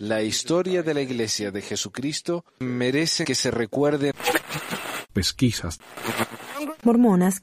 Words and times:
La 0.00 0.22
historia 0.22 0.82
de 0.82 0.94
la 0.94 1.00
Iglesia 1.00 1.50
de 1.50 1.62
Jesucristo 1.62 2.44
merece 2.60 3.24
que 3.24 3.34
se 3.34 3.50
recuerde. 3.50 4.12
Pesquisas. 5.12 5.78
Mormonas. 6.82 7.42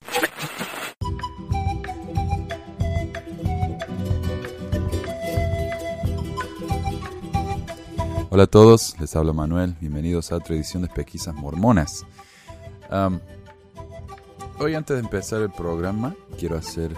Hola 8.30 8.44
a 8.44 8.48
todos, 8.48 8.96
les 9.00 9.16
habla 9.16 9.32
Manuel, 9.32 9.78
bienvenidos 9.80 10.32
a 10.32 10.36
otra 10.36 10.56
edición 10.56 10.84
de 10.84 10.90
Pesquisas 10.90 11.34
Mormonas. 11.34 12.06
Hoy 14.60 14.76
antes 14.76 14.96
de 14.98 15.02
empezar 15.02 15.42
el 15.42 15.52
programa 15.52 16.16
quiero 16.38 16.58
hacer 16.58 16.92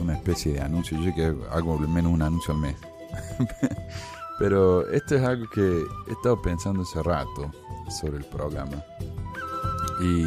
una 0.00 0.14
especie 0.14 0.54
de 0.54 0.60
anuncio, 0.60 0.98
yo 0.98 1.04
sé 1.04 1.14
que 1.14 1.24
hago 1.50 1.78
al 1.78 1.88
menos 1.88 2.12
un 2.12 2.22
anuncio 2.22 2.54
al 2.54 2.60
mes, 2.60 2.76
pero 4.38 4.88
esto 4.90 5.16
es 5.16 5.22
algo 5.22 5.48
que 5.50 5.84
he 6.08 6.12
estado 6.12 6.40
pensando 6.40 6.82
hace 6.82 7.02
rato 7.02 7.50
sobre 7.90 8.18
el 8.18 8.24
programa. 8.24 8.82
Y, 10.00 10.24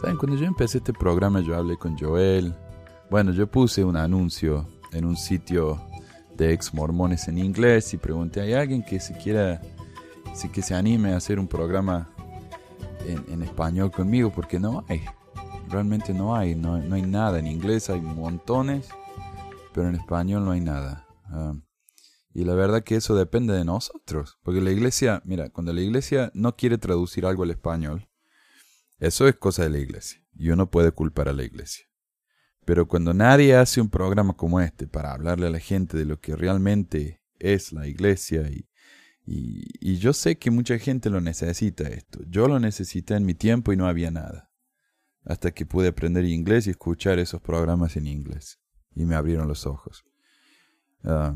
¿saben? 0.00 0.16
Cuando 0.16 0.36
yo 0.36 0.46
empecé 0.46 0.78
este 0.78 0.92
programa 0.92 1.40
yo 1.40 1.56
hablé 1.56 1.76
con 1.76 1.96
Joel, 1.96 2.54
bueno, 3.10 3.32
yo 3.32 3.46
puse 3.46 3.84
un 3.84 3.96
anuncio 3.96 4.66
en 4.92 5.04
un 5.04 5.16
sitio 5.16 5.80
de 6.36 6.52
ex 6.52 6.72
mormones 6.72 7.28
en 7.28 7.38
inglés 7.38 7.92
y 7.94 7.96
pregunté, 7.96 8.40
¿hay 8.40 8.54
alguien 8.54 8.82
que 8.82 9.00
se 9.00 9.16
quiera, 9.16 9.60
que 10.52 10.62
se 10.62 10.74
anime 10.74 11.12
a 11.12 11.16
hacer 11.16 11.38
un 11.38 11.48
programa 11.48 12.08
en, 13.06 13.24
en 13.32 13.42
español 13.42 13.90
conmigo? 13.90 14.30
Porque 14.30 14.60
no 14.60 14.84
hay, 14.88 15.02
realmente 15.68 16.12
no 16.12 16.34
hay, 16.34 16.54
no, 16.54 16.78
no 16.78 16.94
hay 16.94 17.02
nada. 17.02 17.38
En 17.38 17.46
inglés 17.46 17.90
hay 17.90 18.00
montones, 18.00 18.88
pero 19.72 19.88
en 19.88 19.94
español 19.94 20.44
no 20.44 20.52
hay 20.52 20.60
nada. 20.60 21.06
Ah, 21.26 21.54
y 22.34 22.44
la 22.44 22.54
verdad 22.54 22.84
que 22.84 22.96
eso 22.96 23.16
depende 23.16 23.54
de 23.54 23.64
nosotros, 23.64 24.38
porque 24.42 24.60
la 24.60 24.70
iglesia, 24.70 25.22
mira, 25.24 25.50
cuando 25.50 25.72
la 25.72 25.80
iglesia 25.80 26.30
no 26.34 26.56
quiere 26.56 26.78
traducir 26.78 27.26
algo 27.26 27.42
al 27.42 27.50
español, 27.50 28.08
eso 28.98 29.28
es 29.28 29.36
cosa 29.36 29.62
de 29.62 29.70
la 29.70 29.78
iglesia, 29.78 30.22
y 30.34 30.50
uno 30.50 30.70
puede 30.70 30.92
culpar 30.92 31.28
a 31.28 31.32
la 31.32 31.44
iglesia. 31.44 31.86
Pero 32.64 32.86
cuando 32.86 33.14
nadie 33.14 33.56
hace 33.56 33.80
un 33.80 33.88
programa 33.88 34.34
como 34.34 34.60
este 34.60 34.86
para 34.86 35.12
hablarle 35.12 35.46
a 35.46 35.50
la 35.50 35.58
gente 35.58 35.96
de 35.96 36.04
lo 36.04 36.20
que 36.20 36.36
realmente 36.36 37.22
es 37.38 37.72
la 37.72 37.86
iglesia 37.86 38.42
y, 38.50 38.68
y, 39.24 39.96
yo 39.96 40.12
sé 40.12 40.38
que 40.38 40.50
mucha 40.50 40.78
gente 40.78 41.10
lo 41.10 41.20
necesita 41.20 41.88
esto. 41.88 42.20
Yo 42.28 42.48
lo 42.48 42.60
necesité 42.60 43.14
en 43.14 43.24
mi 43.24 43.34
tiempo 43.34 43.72
y 43.72 43.76
no 43.76 43.86
había 43.86 44.10
nada. 44.10 44.50
Hasta 45.24 45.50
que 45.52 45.66
pude 45.66 45.88
aprender 45.88 46.24
inglés 46.24 46.66
y 46.66 46.70
escuchar 46.70 47.18
esos 47.18 47.40
programas 47.40 47.96
en 47.96 48.06
inglés. 48.06 48.58
Y 48.94 49.04
me 49.04 49.14
abrieron 49.14 49.46
los 49.48 49.66
ojos. 49.66 50.04
Ah, 51.04 51.34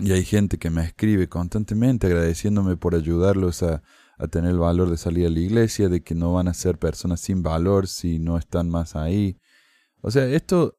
y 0.00 0.12
hay 0.12 0.24
gente 0.24 0.58
que 0.58 0.70
me 0.70 0.82
escribe 0.82 1.28
constantemente 1.28 2.06
agradeciéndome 2.06 2.76
por 2.76 2.94
ayudarlos 2.94 3.62
a, 3.62 3.82
a 4.20 4.28
tener 4.28 4.50
el 4.50 4.58
valor 4.58 4.90
de 4.90 4.98
salir 4.98 5.26
a 5.26 5.30
la 5.30 5.40
iglesia, 5.40 5.88
de 5.88 6.02
que 6.02 6.14
no 6.14 6.34
van 6.34 6.48
a 6.48 6.54
ser 6.54 6.78
personas 6.78 7.20
sin 7.20 7.42
valor 7.42 7.88
si 7.88 8.18
no 8.18 8.36
están 8.36 8.68
más 8.68 8.94
ahí. 8.94 9.38
O 10.02 10.10
sea, 10.10 10.26
esto, 10.26 10.78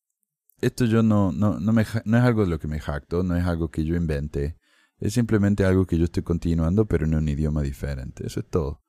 esto 0.60 0.86
yo 0.86 1.02
no, 1.02 1.32
no, 1.32 1.60
no, 1.60 1.74
me, 1.74 1.84
no 2.06 2.18
es 2.18 2.24
algo 2.24 2.44
de 2.44 2.50
lo 2.50 2.60
que 2.60 2.68
me 2.68 2.80
jacto, 2.80 3.24
no 3.24 3.36
es 3.36 3.46
algo 3.46 3.70
que 3.70 3.84
yo 3.84 3.96
inventé. 3.96 4.58
Es 5.00 5.14
simplemente 5.14 5.66
algo 5.66 5.88
que 5.88 5.98
yo 5.98 6.06
estoy 6.06 6.22
continuando, 6.22 6.86
pero 6.86 7.06
en 7.06 7.16
un 7.16 7.28
idioma 7.28 7.64
diferente. 7.64 8.28
Eso 8.28 8.42
es 8.42 8.48
todo. 8.48 8.84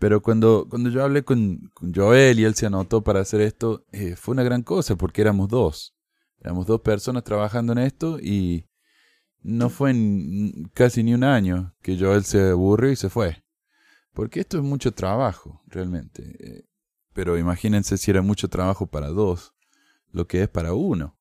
Pero 0.00 0.20
cuando, 0.20 0.66
cuando 0.68 0.90
yo 0.90 1.04
hablé 1.04 1.22
con, 1.22 1.70
con 1.72 1.94
Joel 1.94 2.40
y 2.40 2.44
él 2.44 2.56
se 2.56 2.66
anotó 2.66 3.04
para 3.04 3.20
hacer 3.20 3.40
esto, 3.40 3.86
eh, 3.92 4.16
fue 4.16 4.32
una 4.32 4.42
gran 4.42 4.62
cosa 4.62 4.96
porque 4.96 5.22
éramos 5.22 5.48
dos. 5.48 5.94
Éramos 6.40 6.66
dos 6.66 6.80
personas 6.80 7.22
trabajando 7.22 7.72
en 7.72 7.78
esto 7.78 8.18
y 8.20 8.66
no 9.44 9.68
fue 9.68 9.90
en 9.90 10.70
casi 10.74 11.02
ni 11.02 11.14
un 11.14 11.22
año 11.22 11.74
que 11.82 11.98
Joel 11.98 12.24
se 12.24 12.50
aburrió 12.50 12.90
y 12.90 12.96
se 12.96 13.10
fue. 13.10 13.44
Porque 14.12 14.40
esto 14.40 14.56
es 14.56 14.64
mucho 14.64 14.92
trabajo, 14.92 15.62
realmente. 15.66 16.36
Eh, 16.40 16.64
pero 17.12 17.38
imagínense 17.38 17.96
si 17.98 18.10
era 18.10 18.22
mucho 18.22 18.48
trabajo 18.48 18.86
para 18.86 19.08
dos, 19.08 19.54
lo 20.10 20.26
que 20.26 20.42
es 20.42 20.48
para 20.48 20.72
uno. 20.72 21.18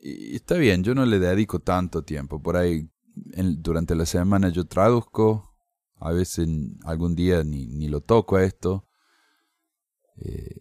Y 0.00 0.36
está 0.36 0.54
bien, 0.54 0.84
yo 0.84 0.94
no 0.94 1.04
le 1.04 1.18
dedico 1.18 1.58
tanto 1.58 2.02
tiempo. 2.04 2.40
Por 2.40 2.56
ahí, 2.56 2.88
en- 3.32 3.62
durante 3.62 3.94
la 3.94 4.06
semana 4.06 4.48
yo 4.50 4.66
traduzco, 4.66 5.56
a 5.96 6.12
veces 6.12 6.48
algún 6.84 7.14
día 7.16 7.42
ni, 7.42 7.66
ni 7.66 7.88
lo 7.88 8.00
toco 8.00 8.36
a 8.36 8.44
esto. 8.44 8.86
Eh, 10.16 10.60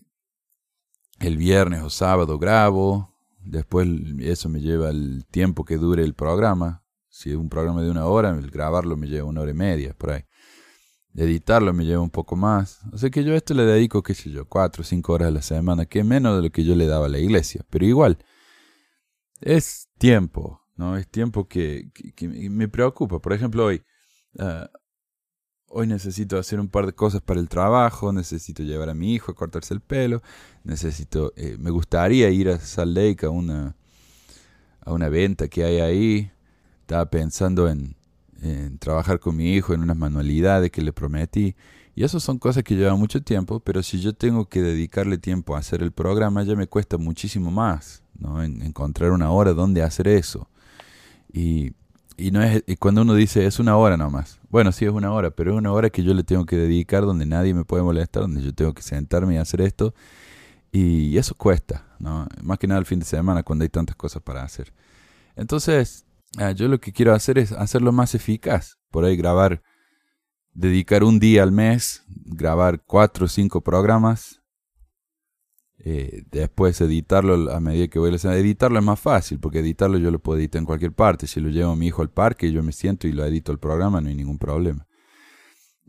el 1.20 1.38
viernes 1.38 1.82
o 1.84 1.90
sábado 1.90 2.40
grabo, 2.40 3.16
después 3.40 3.88
eso 4.20 4.50
me 4.50 4.60
lleva 4.62 4.90
el 4.90 5.26
tiempo 5.30 5.66
que 5.66 5.78
dure 5.78 6.04
el 6.04 6.14
programa. 6.16 6.85
Si 7.16 7.30
es 7.30 7.38
un 7.38 7.48
programa 7.48 7.82
de 7.82 7.90
una 7.90 8.08
hora, 8.08 8.32
el 8.32 8.52
grabarlo 8.52 8.98
me 8.98 9.08
lleva 9.08 9.26
una 9.30 9.40
hora 9.40 9.52
y 9.52 9.54
media, 9.54 9.94
por 9.98 10.12
ahí. 10.12 10.26
Editarlo 11.16 11.74
me 11.74 11.86
lleva 11.86 12.02
un 12.02 12.10
poco 12.10 12.36
más. 12.36 12.82
O 12.92 12.98
sea 12.98 13.10
que 13.10 13.24
yo 13.24 13.32
a 13.32 13.38
esto 13.38 13.54
le 13.54 13.64
dedico, 13.64 14.04
qué 14.04 14.14
sé 14.14 14.32
yo, 14.32 14.44
cuatro 14.50 14.82
o 14.82 14.84
cinco 14.84 15.14
horas 15.14 15.30
a 15.30 15.32
la 15.32 15.42
semana, 15.42 15.86
que 15.86 16.00
es 16.00 16.06
menos 16.06 16.36
de 16.36 16.44
lo 16.44 16.52
que 16.52 16.66
yo 16.66 16.76
le 16.76 16.88
daba 16.88 17.06
a 17.06 17.10
la 17.10 17.20
iglesia. 17.20 17.66
Pero 17.70 17.86
igual, 17.86 18.18
es 19.40 19.88
tiempo, 19.98 20.62
¿no? 20.76 20.98
Es 20.98 21.08
tiempo 21.08 21.48
que, 21.48 21.90
que- 21.94 22.28
me 22.50 22.68
preocupa. 22.68 23.20
Por 23.20 23.32
ejemplo, 23.32 23.64
hoy, 23.66 23.82
ah, 24.40 24.70
hoy 25.68 25.88
necesito 25.88 26.38
hacer 26.38 26.60
un 26.60 26.70
par 26.70 26.86
de 26.86 26.94
cosas 26.94 27.22
para 27.22 27.40
el 27.40 27.50
trabajo, 27.50 28.14
necesito 28.14 28.64
llevar 28.64 28.90
a 28.90 28.94
mi 28.94 29.14
hijo 29.14 29.32
a 29.32 29.36
cortarse 29.36 29.74
el 29.74 29.82
pelo, 29.82 30.22
necesito, 30.66 31.34
eh, 31.38 31.58
me 31.60 31.72
gustaría 31.72 32.30
ir 32.30 32.50
a 32.50 32.60
Salt 32.60 32.96
Lake 32.98 33.26
a 33.26 33.30
una, 33.30 33.78
a 34.82 34.94
una 34.94 35.10
venta 35.10 35.48
que 35.48 35.64
hay 35.64 35.80
ahí. 35.80 36.32
Estaba 36.86 37.10
pensando 37.10 37.68
en, 37.68 37.96
en 38.42 38.78
trabajar 38.78 39.20
con 39.20 39.36
mi 39.36 39.54
hijo 39.56 39.74
en 39.74 39.82
unas 39.82 39.98
manualidades 39.98 40.70
que 40.72 40.82
le 40.84 40.94
prometí. 40.94 41.56
Y 41.96 42.04
eso 42.04 42.20
son 42.20 42.38
cosas 42.38 42.64
que 42.64 42.76
llevan 42.76 43.00
mucho 43.00 43.22
tiempo, 43.24 43.60
pero 43.60 43.82
si 43.82 44.00
yo 44.02 44.14
tengo 44.14 44.48
que 44.50 44.62
dedicarle 44.62 45.18
tiempo 45.18 45.56
a 45.56 45.60
hacer 45.60 45.82
el 45.82 45.92
programa, 45.92 46.44
ya 46.44 46.56
me 46.56 46.68
cuesta 46.68 46.98
muchísimo 46.98 47.50
más, 47.52 48.04
¿no? 48.20 48.44
En- 48.44 48.62
encontrar 48.62 49.12
una 49.12 49.32
hora 49.32 49.54
donde 49.54 49.82
hacer 49.82 50.08
eso. 50.08 50.48
Y, 51.34 51.74
y 52.18 52.32
no 52.32 52.42
es, 52.44 52.64
y 52.68 52.76
cuando 52.78 53.02
uno 53.02 53.14
dice 53.16 53.46
es 53.46 53.60
una 53.60 53.78
hora 53.78 53.98
nomás, 53.98 54.40
bueno, 54.50 54.72
sí 54.72 54.86
es 54.86 54.92
una 54.92 55.12
hora, 55.12 55.32
pero 55.32 55.52
es 55.54 55.58
una 55.58 55.72
hora 55.72 55.90
que 55.90 56.04
yo 56.04 56.14
le 56.14 56.24
tengo 56.24 56.46
que 56.46 56.58
dedicar 56.58 57.04
donde 57.06 57.26
nadie 57.26 57.54
me 57.54 57.66
puede 57.66 57.84
molestar, 57.84 58.24
donde 58.24 58.42
yo 58.42 58.54
tengo 58.54 58.74
que 58.74 58.82
sentarme 58.84 59.36
y 59.36 59.38
hacer 59.38 59.62
esto. 59.62 59.94
Y 60.72 61.18
eso 61.18 61.36
cuesta, 61.36 61.86
¿no? 62.00 62.28
Más 62.44 62.60
que 62.60 62.68
nada 62.68 62.80
el 62.80 62.86
fin 62.86 63.00
de 63.00 63.06
semana 63.06 63.44
cuando 63.44 63.64
hay 63.64 63.70
tantas 63.70 63.96
cosas 63.96 64.22
para 64.22 64.44
hacer. 64.44 64.74
Entonces, 65.36 66.05
ah, 66.38 66.52
yo 66.52 66.68
lo 66.68 66.80
que 66.80 66.92
quiero 66.92 67.14
hacer 67.14 67.38
es 67.38 67.52
hacerlo 67.52 67.92
más 67.92 68.16
eficaz. 68.16 68.78
Por 68.92 69.06
ahí 69.06 69.16
grabar, 69.16 69.62
dedicar 70.54 71.04
un 71.04 71.20
día 71.20 71.44
al 71.44 71.52
mes, 71.52 72.04
grabar 72.08 72.84
cuatro 72.86 73.26
o 73.26 73.28
cinco 73.30 73.62
programas. 73.62 74.42
eh, 75.78 76.24
después 76.32 76.82
editarlo 76.82 77.52
a 77.52 77.60
medida 77.60 77.88
que 77.88 78.00
voy 78.00 78.12
a 78.12 78.16
hacer. 78.16 78.32
Editarlo 78.34 78.80
es 78.80 78.86
más 78.86 79.00
fácil, 79.00 79.40
porque 79.40 79.60
editarlo 79.60 79.98
yo 79.98 80.10
lo 80.12 80.20
puedo 80.20 80.40
editar 80.40 80.60
en 80.60 80.66
cualquier 80.66 80.94
parte. 80.94 81.28
Si 81.28 81.40
lo 81.40 81.50
llevo 81.50 81.72
a 81.72 81.76
mi 81.76 81.88
hijo 81.88 82.02
al 82.02 82.10
parque, 82.10 82.52
yo 82.52 82.64
me 82.64 82.72
siento 82.72 83.08
y 83.08 83.12
lo 83.12 83.24
edito 83.26 83.52
el 83.52 83.60
programa, 83.60 84.02
no 84.02 84.10
hay 84.10 84.16
ningún 84.16 84.40
problema. 84.40 84.88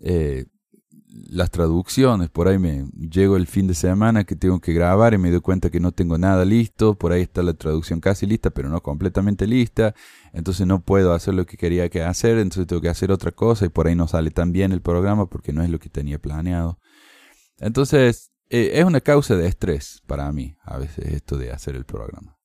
Eh, 0.03 0.47
las 1.09 1.51
traducciones, 1.51 2.29
por 2.29 2.49
ahí 2.49 2.59
me 2.59 2.87
llego 2.99 3.37
el 3.37 3.47
fin 3.47 3.67
de 3.67 3.75
semana 3.75 4.25
que 4.25 4.37
tengo 4.37 4.61
que 4.61 4.73
grabar 4.73 5.15
y 5.15 5.19
me 5.19 5.31
doy 5.31 5.41
cuenta 5.41 5.71
que 5.71 5.81
no 5.81 5.93
tengo 5.93 6.19
nada 6.19 6.45
listo, 6.45 6.95
por 6.95 7.13
ahí 7.13 7.23
está 7.23 7.43
la 7.43 7.55
traducción 7.55 8.01
casi 8.01 8.27
lista, 8.27 8.51
pero 8.51 8.69
no 8.69 8.83
completamente 8.83 9.47
lista, 9.47 9.95
entonces 10.33 10.67
no 10.67 10.83
puedo 10.83 11.15
hacer 11.15 11.35
lo 11.35 11.47
que 11.47 11.57
quería 11.57 11.89
que 11.89 12.03
hacer, 12.03 12.39
entonces 12.39 12.67
tengo 12.67 12.83
que 12.83 12.89
hacer 12.89 13.13
otra 13.13 13.33
cosa 13.33 13.67
y 13.67 13.69
por 13.69 13.87
ahí 13.87 13.95
no 13.95 14.09
sale 14.09 14.31
tan 14.31 14.53
bien 14.53 14.73
el 14.73 14.83
programa 14.83 15.27
porque 15.27 15.53
no 15.53 15.63
es 15.63 15.71
lo 15.71 15.79
que 15.79 15.89
tenía 15.89 16.19
planeado. 16.19 16.79
Entonces, 17.59 18.33
eh, 18.49 18.73
es 18.75 18.85
una 18.85 19.01
causa 19.01 19.37
de 19.37 19.47
estrés 19.49 20.03
para 20.07 20.31
mí, 20.33 20.57
a 20.63 20.79
veces 20.79 21.07
esto 21.07 21.39
de 21.39 21.53
hacer 21.53 21.77
el 21.77 21.85
programa. 21.85 22.37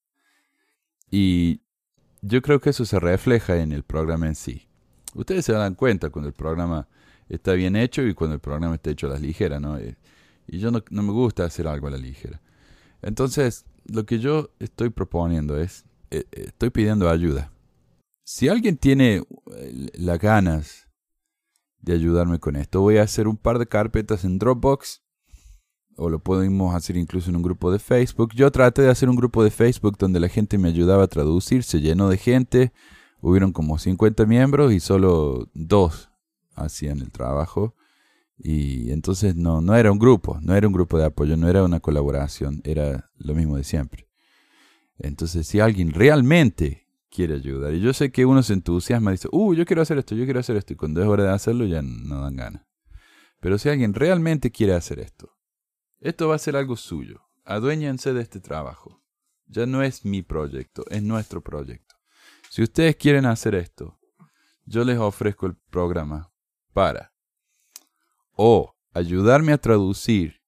Y 1.10 1.62
yo 2.22 2.40
creo 2.40 2.60
que 2.60 2.70
eso 2.70 2.84
se 2.84 2.98
refleja 2.98 3.56
en 3.56 3.72
el 3.72 3.82
programa 3.82 4.26
en 4.26 4.34
sí. 4.34 4.68
Ustedes 5.14 5.44
se 5.44 5.52
dan 5.52 5.74
cuenta 5.74 6.10
cuando 6.10 6.28
el 6.28 6.34
programa 6.34 6.88
está 7.32 7.54
bien 7.54 7.76
hecho 7.76 8.02
y 8.02 8.14
cuando 8.14 8.34
el 8.34 8.40
programa 8.40 8.74
está 8.74 8.90
hecho 8.90 9.06
a 9.06 9.10
las 9.10 9.20
ligeras, 9.20 9.60
¿no? 9.60 9.78
Eh, 9.78 9.96
Y 10.46 10.58
yo 10.58 10.70
no, 10.70 10.82
me 10.90 11.12
gusta 11.12 11.44
hacer 11.44 11.66
algo 11.66 11.86
a 11.86 11.90
la 11.90 11.96
ligera. 11.96 12.40
Entonces, 13.00 13.64
lo 13.86 14.04
que 14.04 14.18
yo 14.18 14.50
estoy 14.58 14.90
proponiendo 14.90 15.58
es, 15.58 15.84
eh, 16.10 16.24
eh, 16.32 16.44
estoy 16.48 16.70
pidiendo 16.70 17.08
ayuda. 17.08 17.52
Si 18.24 18.48
alguien 18.48 18.76
tiene 18.76 19.22
las 19.94 20.18
ganas 20.18 20.88
de 21.80 21.94
ayudarme 21.94 22.38
con 22.38 22.56
esto, 22.56 22.80
voy 22.80 22.98
a 22.98 23.02
hacer 23.02 23.26
un 23.26 23.36
par 23.36 23.58
de 23.58 23.66
carpetas 23.66 24.24
en 24.24 24.38
Dropbox 24.38 25.02
o 25.96 26.08
lo 26.08 26.18
podemos 26.20 26.74
hacer 26.74 26.96
incluso 26.96 27.30
en 27.30 27.36
un 27.36 27.42
grupo 27.42 27.72
de 27.72 27.78
Facebook. 27.78 28.32
Yo 28.34 28.50
traté 28.50 28.82
de 28.82 28.90
hacer 28.90 29.08
un 29.08 29.16
grupo 29.16 29.42
de 29.42 29.50
Facebook 29.50 29.96
donde 29.98 30.20
la 30.20 30.28
gente 30.28 30.58
me 30.58 30.68
ayudaba 30.68 31.04
a 31.04 31.08
traducir, 31.08 31.62
se 31.64 31.80
llenó 31.80 32.08
de 32.08 32.16
gente, 32.16 32.72
hubieron 33.20 33.52
como 33.52 33.78
50 33.78 34.24
miembros 34.26 34.72
y 34.72 34.80
solo 34.80 35.48
dos 35.54 36.11
hacían 36.54 37.00
el 37.00 37.10
trabajo. 37.10 37.74
Y 38.36 38.90
entonces 38.90 39.36
no, 39.36 39.60
no 39.60 39.76
era 39.76 39.92
un 39.92 39.98
grupo, 39.98 40.38
no 40.42 40.54
era 40.54 40.66
un 40.66 40.72
grupo 40.72 40.98
de 40.98 41.04
apoyo, 41.04 41.36
no 41.36 41.48
era 41.48 41.62
una 41.62 41.80
colaboración, 41.80 42.60
era 42.64 43.10
lo 43.16 43.34
mismo 43.34 43.56
de 43.56 43.64
siempre. 43.64 44.08
Entonces, 44.98 45.46
si 45.46 45.60
alguien 45.60 45.92
realmente 45.92 46.82
quiere 47.12 47.34
ayudar. 47.34 47.74
Y 47.74 47.80
yo 47.80 47.92
sé 47.92 48.10
que 48.10 48.24
uno 48.24 48.42
se 48.42 48.54
entusiasma 48.54 49.10
y 49.10 49.14
dice, 49.14 49.28
uh, 49.30 49.54
yo 49.54 49.64
quiero 49.64 49.82
hacer 49.82 49.98
esto, 49.98 50.14
yo 50.14 50.24
quiero 50.24 50.40
hacer 50.40 50.56
esto. 50.56 50.72
Y 50.72 50.76
cuando 50.76 51.02
es 51.02 51.06
hora 51.06 51.24
de 51.24 51.30
hacerlo 51.30 51.66
ya 51.66 51.82
no 51.82 52.22
dan 52.22 52.36
ganas. 52.36 52.66
Pero 53.38 53.58
si 53.58 53.68
alguien 53.68 53.92
realmente 53.92 54.50
quiere 54.50 54.72
hacer 54.72 54.98
esto, 54.98 55.36
esto 56.00 56.28
va 56.28 56.36
a 56.36 56.38
ser 56.38 56.56
algo 56.56 56.76
suyo. 56.76 57.20
Aduéñense 57.44 58.12
de 58.12 58.22
este 58.22 58.40
trabajo. 58.40 59.02
Ya 59.46 59.66
no 59.66 59.82
es 59.82 60.04
mi 60.04 60.22
proyecto, 60.22 60.84
es 60.88 61.02
nuestro 61.02 61.42
proyecto. 61.42 61.96
Si 62.48 62.62
ustedes 62.62 62.96
quieren 62.96 63.26
hacer 63.26 63.54
esto, 63.54 63.98
yo 64.64 64.84
les 64.84 64.98
ofrezco 64.98 65.46
el 65.46 65.56
programa 65.56 66.31
para 66.72 67.12
o 68.34 68.74
ayudarme 68.92 69.52
a 69.52 69.58
traducir 69.58 70.40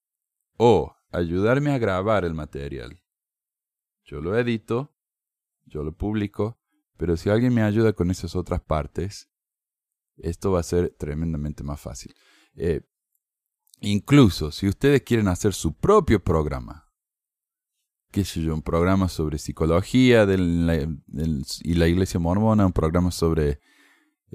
o 0.57 0.95
ayudarme 1.11 1.71
a 1.71 1.77
grabar 1.77 2.25
el 2.25 2.33
material. 2.33 3.01
Yo 4.03 4.21
lo 4.21 4.37
edito, 4.37 4.95
yo 5.65 5.83
lo 5.83 5.95
publico, 5.95 6.59
pero 6.97 7.17
si 7.17 7.29
alguien 7.29 7.53
me 7.53 7.63
ayuda 7.63 7.93
con 7.93 8.11
esas 8.11 8.35
otras 8.35 8.61
partes, 8.61 9.29
esto 10.17 10.51
va 10.51 10.59
a 10.59 10.63
ser 10.63 10.95
tremendamente 10.97 11.63
más 11.63 11.79
fácil. 11.79 12.13
Eh, 12.55 12.81
incluso 13.81 14.51
si 14.51 14.67
ustedes 14.67 15.01
quieren 15.01 15.27
hacer 15.27 15.53
su 15.53 15.73
propio 15.73 16.23
programa, 16.23 16.89
qué 18.11 18.23
sé 18.23 18.41
yo, 18.41 18.53
un 18.53 18.61
programa 18.61 19.09
sobre 19.09 19.37
psicología 19.37 20.23
y 20.23 21.73
la 21.73 21.87
iglesia 21.87 22.19
mormona, 22.19 22.65
un 22.65 22.73
programa 22.73 23.11
sobre 23.11 23.59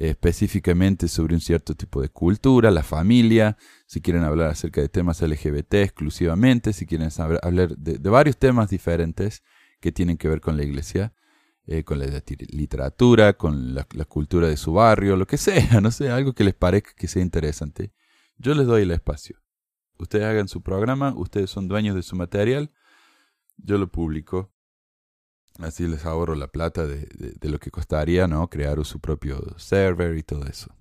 específicamente 0.00 1.08
sobre 1.08 1.34
un 1.34 1.42
cierto 1.42 1.74
tipo 1.74 2.00
de 2.00 2.08
cultura, 2.08 2.70
la 2.70 2.82
familia, 2.82 3.58
si 3.86 4.00
quieren 4.00 4.24
hablar 4.24 4.48
acerca 4.48 4.80
de 4.80 4.88
temas 4.88 5.20
LGBT 5.20 5.74
exclusivamente, 5.74 6.72
si 6.72 6.86
quieren 6.86 7.10
hablar 7.42 7.76
de, 7.76 7.98
varios 8.08 8.38
temas 8.38 8.70
diferentes 8.70 9.42
que 9.78 9.92
tienen 9.92 10.16
que 10.16 10.28
ver 10.28 10.40
con 10.40 10.56
la 10.56 10.64
iglesia, 10.64 11.12
eh, 11.66 11.84
con 11.84 11.98
la 11.98 12.06
literatura, 12.50 13.34
con 13.34 13.74
la, 13.74 13.84
cultura 13.84 14.48
de 14.48 14.56
su 14.56 14.72
barrio, 14.72 15.16
lo 15.16 15.26
que 15.26 15.36
sea, 15.36 15.80
no 15.82 15.90
sé, 15.90 16.08
algo 16.08 16.32
que 16.32 16.44
les 16.44 16.54
parezca 16.54 16.92
que 16.96 17.06
sea 17.06 17.20
interesante. 17.20 17.92
Yo 18.38 18.54
les 18.54 18.66
doy 18.66 18.82
el 18.82 18.92
espacio. 18.92 19.36
Ustedes 19.98 20.24
hagan 20.24 20.48
su 20.48 20.62
programa, 20.62 21.12
ustedes 21.14 21.50
son 21.50 21.68
dueños 21.68 21.94
de 21.94 22.02
su 22.02 22.16
material, 22.16 22.72
yo 23.58 23.76
lo 23.76 23.92
publico 23.92 24.50
Así 25.60 25.86
les 25.86 26.06
ahorro 26.06 26.34
la 26.34 26.48
plata 26.48 26.86
de, 26.86 27.06
de, 27.38 27.48
lo 27.48 27.58
que 27.58 27.70
costaría, 27.70 28.26
¿no? 28.26 28.48
Crear 28.48 28.82
su 28.84 28.98
propio 28.98 29.40
server 29.58 30.16
y 30.16 30.22
todo 30.22 30.46
eso. 30.46 30.74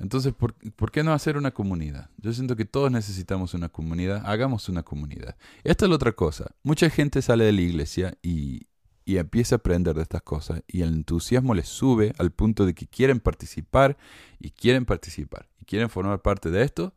Entonces, 0.00 0.32
¿por, 0.32 0.54
¿por, 0.54 0.90
qué 0.90 1.02
no 1.02 1.12
hacer 1.12 1.36
una 1.36 1.52
comunidad? 1.52 2.10
Yo 2.18 2.32
siento 2.32 2.56
que 2.56 2.64
todos 2.64 2.90
necesitamos 2.90 3.54
una 3.54 3.68
comunidad. 3.68 4.22
Hagamos 4.24 4.68
una 4.68 4.82
comunidad. 4.82 5.36
Esta 5.64 5.84
es 5.84 5.88
la 5.88 5.96
otra 5.96 6.12
cosa. 6.12 6.54
Mucha 6.62 6.88
gente 6.90 7.22
sale 7.22 7.44
de 7.44 7.52
la 7.52 7.60
iglesia 7.60 8.18
y, 8.22 8.66
y 9.04 9.16
empieza 9.16 9.56
a 9.56 9.58
aprender 9.58 9.94
de 9.94 10.02
estas 10.02 10.22
cosas 10.22 10.62
y 10.66 10.82
el 10.82 10.90
entusiasmo 10.90 11.54
les 11.54 11.68
sube 11.68 12.12
al 12.18 12.30
punto 12.30 12.66
de 12.66 12.74
que 12.74 12.86
quieren 12.86 13.20
participar 13.20 13.96
y 14.38 14.50
quieren 14.50 14.84
participar 14.84 15.48
y 15.60 15.64
quieren 15.64 15.90
formar 15.90 16.22
parte 16.22 16.50
de 16.50 16.62
esto. 16.62 16.94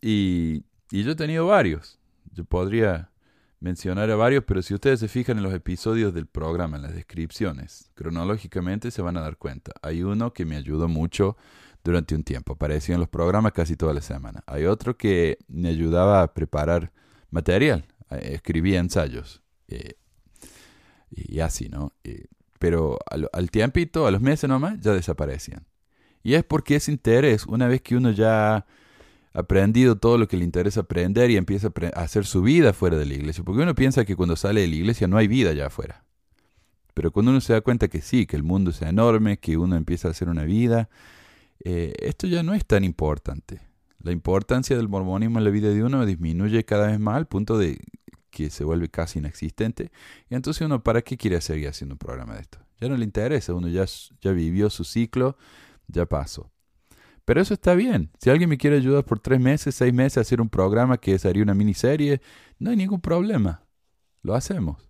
Y, 0.00 0.64
y 0.90 1.04
yo 1.04 1.12
he 1.12 1.16
tenido 1.16 1.46
varios. 1.46 1.98
Yo 2.32 2.44
podría 2.44 3.11
mencionar 3.62 4.10
a 4.10 4.16
varios, 4.16 4.44
pero 4.44 4.60
si 4.60 4.74
ustedes 4.74 5.00
se 5.00 5.08
fijan 5.08 5.38
en 5.38 5.44
los 5.44 5.54
episodios 5.54 6.12
del 6.12 6.26
programa, 6.26 6.76
en 6.76 6.82
las 6.82 6.94
descripciones, 6.94 7.90
cronológicamente 7.94 8.90
se 8.90 9.02
van 9.02 9.16
a 9.16 9.20
dar 9.20 9.36
cuenta. 9.36 9.72
Hay 9.82 10.02
uno 10.02 10.32
que 10.32 10.44
me 10.44 10.56
ayudó 10.56 10.88
mucho 10.88 11.36
durante 11.84 12.14
un 12.14 12.24
tiempo, 12.24 12.54
aparecía 12.54 12.96
en 12.96 13.00
los 13.00 13.08
programas 13.08 13.52
casi 13.52 13.76
toda 13.76 13.94
la 13.94 14.00
semana. 14.00 14.42
Hay 14.46 14.64
otro 14.64 14.96
que 14.96 15.38
me 15.48 15.68
ayudaba 15.68 16.22
a 16.22 16.34
preparar 16.34 16.92
material, 17.30 17.84
escribía 18.10 18.80
ensayos. 18.80 19.42
Eh, 19.68 19.94
y 21.10 21.40
así, 21.40 21.68
¿no? 21.68 21.92
pero 22.58 22.98
al, 23.10 23.28
al 23.32 23.50
tiempito, 23.50 24.06
a 24.06 24.10
los 24.10 24.20
meses 24.20 24.48
nomás, 24.48 24.80
ya 24.80 24.92
desaparecían. 24.92 25.66
Y 26.22 26.34
es 26.34 26.44
porque 26.44 26.76
ese 26.76 26.90
interés, 26.90 27.46
una 27.46 27.68
vez 27.68 27.80
que 27.82 27.96
uno 27.96 28.10
ya 28.10 28.66
aprendido 29.34 29.96
todo 29.96 30.18
lo 30.18 30.28
que 30.28 30.36
le 30.36 30.44
interesa 30.44 30.80
aprender 30.80 31.30
y 31.30 31.36
empieza 31.36 31.72
a, 31.94 32.00
hacer 32.00 32.26
su 32.26 32.42
vida 32.42 32.72
fuera 32.72 32.96
de 32.96 33.06
la 33.06 33.14
iglesia. 33.14 33.44
Porque 33.44 33.62
uno 33.62 33.74
piensa 33.74 34.04
que 34.04 34.16
cuando 34.16 34.36
sale 34.36 34.60
de 34.60 34.68
la 34.68 34.76
iglesia 34.76 35.08
no 35.08 35.16
hay 35.16 35.28
vida 35.28 35.50
allá 35.50 35.66
afuera. 35.66 36.04
Pero 36.94 37.10
cuando 37.10 37.30
uno 37.30 37.40
se 37.40 37.54
da 37.54 37.60
cuenta 37.62 37.88
que 37.88 38.02
sí, 38.02 38.26
que 38.26 38.36
el 38.36 38.42
mundo 38.42 38.70
es 38.70 38.82
enorme, 38.82 39.38
que 39.38 39.56
uno 39.56 39.76
empieza 39.76 40.08
a 40.08 40.10
hacer 40.10 40.28
una 40.28 40.44
vida, 40.44 40.90
eh, 41.64 41.94
esto 42.00 42.26
ya 42.26 42.42
no 42.42 42.54
es 42.54 42.66
tan 42.66 42.84
importante. 42.84 43.60
La 44.02 44.12
importancia 44.12 44.76
del 44.76 44.88
mormonismo 44.88 45.38
en 45.38 45.44
la 45.44 45.50
vida 45.50 45.70
de 45.70 45.82
uno 45.82 46.04
disminuye 46.04 46.64
cada 46.64 46.88
vez 46.88 47.00
más 47.00 47.16
al 47.16 47.26
punto 47.26 47.56
de 47.56 47.78
que 48.30 48.50
se 48.50 48.64
vuelve 48.64 48.88
casi 48.88 49.20
inexistente. 49.20 49.92
Y 50.28 50.34
entonces 50.34 50.66
uno, 50.66 50.82
¿para 50.82 51.02
qué 51.02 51.16
quiere 51.16 51.40
seguir 51.40 51.68
haciendo 51.68 51.94
un 51.94 51.98
programa 51.98 52.34
de 52.34 52.40
esto? 52.40 52.58
Ya 52.80 52.88
no 52.88 52.96
le 52.96 53.04
interesa, 53.04 53.54
uno 53.54 53.68
ya, 53.68 53.84
ya 54.20 54.32
vivió 54.32 54.68
su 54.70 54.84
ciclo, 54.84 55.36
ya 55.86 56.06
pasó. 56.06 56.51
Pero 57.24 57.40
eso 57.40 57.54
está 57.54 57.74
bien. 57.74 58.10
Si 58.18 58.30
alguien 58.30 58.50
me 58.50 58.58
quiere 58.58 58.76
ayudar 58.76 59.04
por 59.04 59.20
tres 59.20 59.40
meses, 59.40 59.74
seis 59.74 59.94
meses 59.94 60.18
a 60.18 60.20
hacer 60.22 60.40
un 60.40 60.48
programa 60.48 60.98
que 60.98 61.18
sería 61.18 61.42
una 61.42 61.54
miniserie, 61.54 62.20
no 62.58 62.70
hay 62.70 62.76
ningún 62.76 63.00
problema. 63.00 63.62
Lo 64.22 64.34
hacemos. 64.34 64.88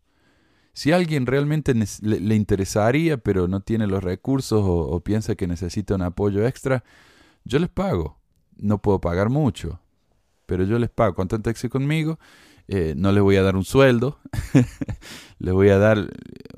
Si 0.75 0.91
alguien 0.93 1.27
realmente 1.27 1.75
le, 1.75 2.35
interesaría, 2.35 3.19
pero 3.19 3.47
no 3.47 3.61
tiene 3.61 3.87
los 3.87 4.03
recursos 4.03 4.63
o, 4.65 5.01
piensa 5.01 5.35
que 5.35 5.47
necesita 5.47 5.95
un 5.95 6.03
apoyo 6.03 6.47
extra, 6.47 6.83
yo 7.45 7.59
les 7.59 7.69
pago. 7.69 8.19
No 8.57 8.81
puedo 8.81 9.01
pagar 9.01 9.29
mucho, 9.29 9.81
pero 10.47 10.65
yo 10.65 10.79
les 10.79 10.89
pago. 10.89 11.15
Contáctense 11.15 11.69
conmigo. 11.69 12.19
Eh, 12.69 12.95
no 12.97 13.13
les 13.13 13.23
voy 13.23 13.37
a 13.37 13.43
dar 13.43 13.57
un 13.57 13.65
sueldo, 13.65 14.21
les 15.39 15.53
voy 15.53 15.69
a 15.71 15.79
dar 15.79 16.09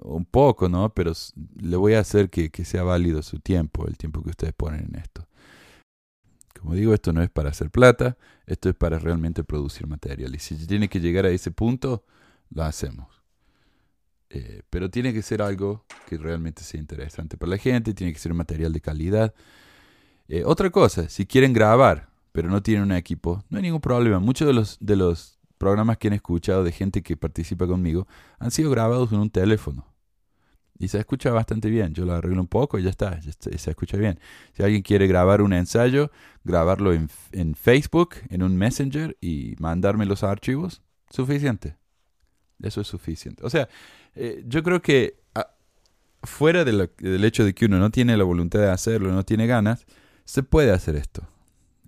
un 0.02 0.26
poco, 0.26 0.68
¿no? 0.68 0.92
Pero 0.92 1.12
le 1.56 1.76
voy 1.76 1.94
a 1.94 2.00
hacer 2.00 2.28
que 2.28 2.64
sea 2.64 2.82
válido 2.82 3.22
su 3.22 3.40
tiempo, 3.40 3.86
el 3.88 3.96
tiempo 3.96 4.22
que 4.22 4.30
ustedes 4.30 4.52
ponen 4.52 4.90
en 4.92 5.00
esto. 5.00 5.26
Como 6.64 6.76
digo, 6.76 6.94
esto 6.94 7.12
no 7.12 7.22
es 7.22 7.28
para 7.28 7.50
hacer 7.50 7.70
plata, 7.70 8.16
esto 8.46 8.70
es 8.70 8.74
para 8.74 8.98
realmente 8.98 9.44
producir 9.44 9.86
material. 9.86 10.34
Y 10.34 10.38
si 10.38 10.66
tiene 10.66 10.88
que 10.88 10.98
llegar 10.98 11.26
a 11.26 11.28
ese 11.28 11.50
punto, 11.50 12.06
lo 12.48 12.62
hacemos. 12.62 13.22
Eh, 14.30 14.62
pero 14.70 14.90
tiene 14.90 15.12
que 15.12 15.20
ser 15.20 15.42
algo 15.42 15.84
que 16.08 16.16
realmente 16.16 16.62
sea 16.62 16.80
interesante 16.80 17.36
para 17.36 17.50
la 17.50 17.58
gente, 17.58 17.92
tiene 17.92 18.14
que 18.14 18.18
ser 18.18 18.32
material 18.32 18.72
de 18.72 18.80
calidad. 18.80 19.34
Eh, 20.26 20.42
otra 20.46 20.70
cosa, 20.70 21.10
si 21.10 21.26
quieren 21.26 21.52
grabar, 21.52 22.08
pero 22.32 22.48
no 22.48 22.62
tienen 22.62 22.84
un 22.84 22.92
equipo, 22.92 23.44
no 23.50 23.58
hay 23.58 23.64
ningún 23.64 23.82
problema. 23.82 24.18
Muchos 24.18 24.46
de 24.48 24.54
los, 24.54 24.78
de 24.80 24.96
los 24.96 25.38
programas 25.58 25.98
que 25.98 26.08
han 26.08 26.14
escuchado 26.14 26.64
de 26.64 26.72
gente 26.72 27.02
que 27.02 27.14
participa 27.18 27.66
conmigo 27.66 28.08
han 28.38 28.50
sido 28.50 28.70
grabados 28.70 29.12
en 29.12 29.18
un 29.18 29.28
teléfono. 29.28 29.93
Y 30.78 30.88
se 30.88 30.98
escucha 30.98 31.30
bastante 31.30 31.70
bien. 31.70 31.94
Yo 31.94 32.04
lo 32.04 32.14
arreglo 32.14 32.40
un 32.40 32.48
poco 32.48 32.78
y 32.78 32.82
ya 32.82 32.90
está, 32.90 33.20
se 33.22 33.70
escucha 33.70 33.96
bien. 33.96 34.18
Si 34.54 34.62
alguien 34.62 34.82
quiere 34.82 35.06
grabar 35.06 35.40
un 35.40 35.52
ensayo, 35.52 36.10
grabarlo 36.42 36.92
en, 36.92 37.08
en 37.32 37.54
Facebook, 37.54 38.16
en 38.28 38.42
un 38.42 38.56
Messenger 38.56 39.16
y 39.20 39.54
mandarme 39.58 40.04
los 40.04 40.24
archivos, 40.24 40.82
suficiente. 41.10 41.76
Eso 42.62 42.80
es 42.80 42.86
suficiente. 42.86 43.44
O 43.44 43.50
sea, 43.50 43.68
eh, 44.14 44.42
yo 44.46 44.62
creo 44.62 44.82
que 44.82 45.20
ah, 45.34 45.54
fuera 46.22 46.64
del 46.64 47.24
hecho 47.24 47.44
de 47.44 47.54
que 47.54 47.66
uno 47.66 47.78
no 47.78 47.90
tiene 47.90 48.16
la 48.16 48.24
voluntad 48.24 48.60
de 48.60 48.70
hacerlo, 48.70 49.12
no 49.12 49.24
tiene 49.24 49.46
ganas, 49.46 49.86
se 50.24 50.42
puede 50.42 50.72
hacer 50.72 50.96
esto. 50.96 51.26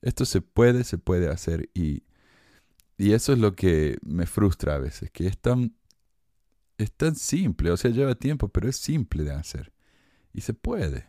Esto 0.03 0.25
se 0.25 0.41
puede, 0.41 0.85
se 0.85 0.99
puede 0.99 1.29
hacer 1.29 1.71
y, 1.75 2.03
y 2.99 3.13
eso 3.13 3.33
es 3.33 3.39
lo 3.39 3.55
que 3.55 3.99
me 4.03 4.27
frustra 4.27 4.75
a 4.75 4.79
veces, 4.79 5.11
que 5.11 5.27
es 5.27 5.39
tan 5.39 5.75
es 6.79 6.93
tan 6.93 7.17
simple, 7.17 7.71
o 7.71 7.77
sea, 7.77 7.91
lleva 7.91 8.15
tiempo, 8.15 8.49
pero 8.49 8.69
es 8.69 8.77
simple 8.77 9.25
de 9.25 9.33
hacer. 9.33 9.73
Y 10.33 10.43
se 10.43 10.55
puede. 10.55 11.09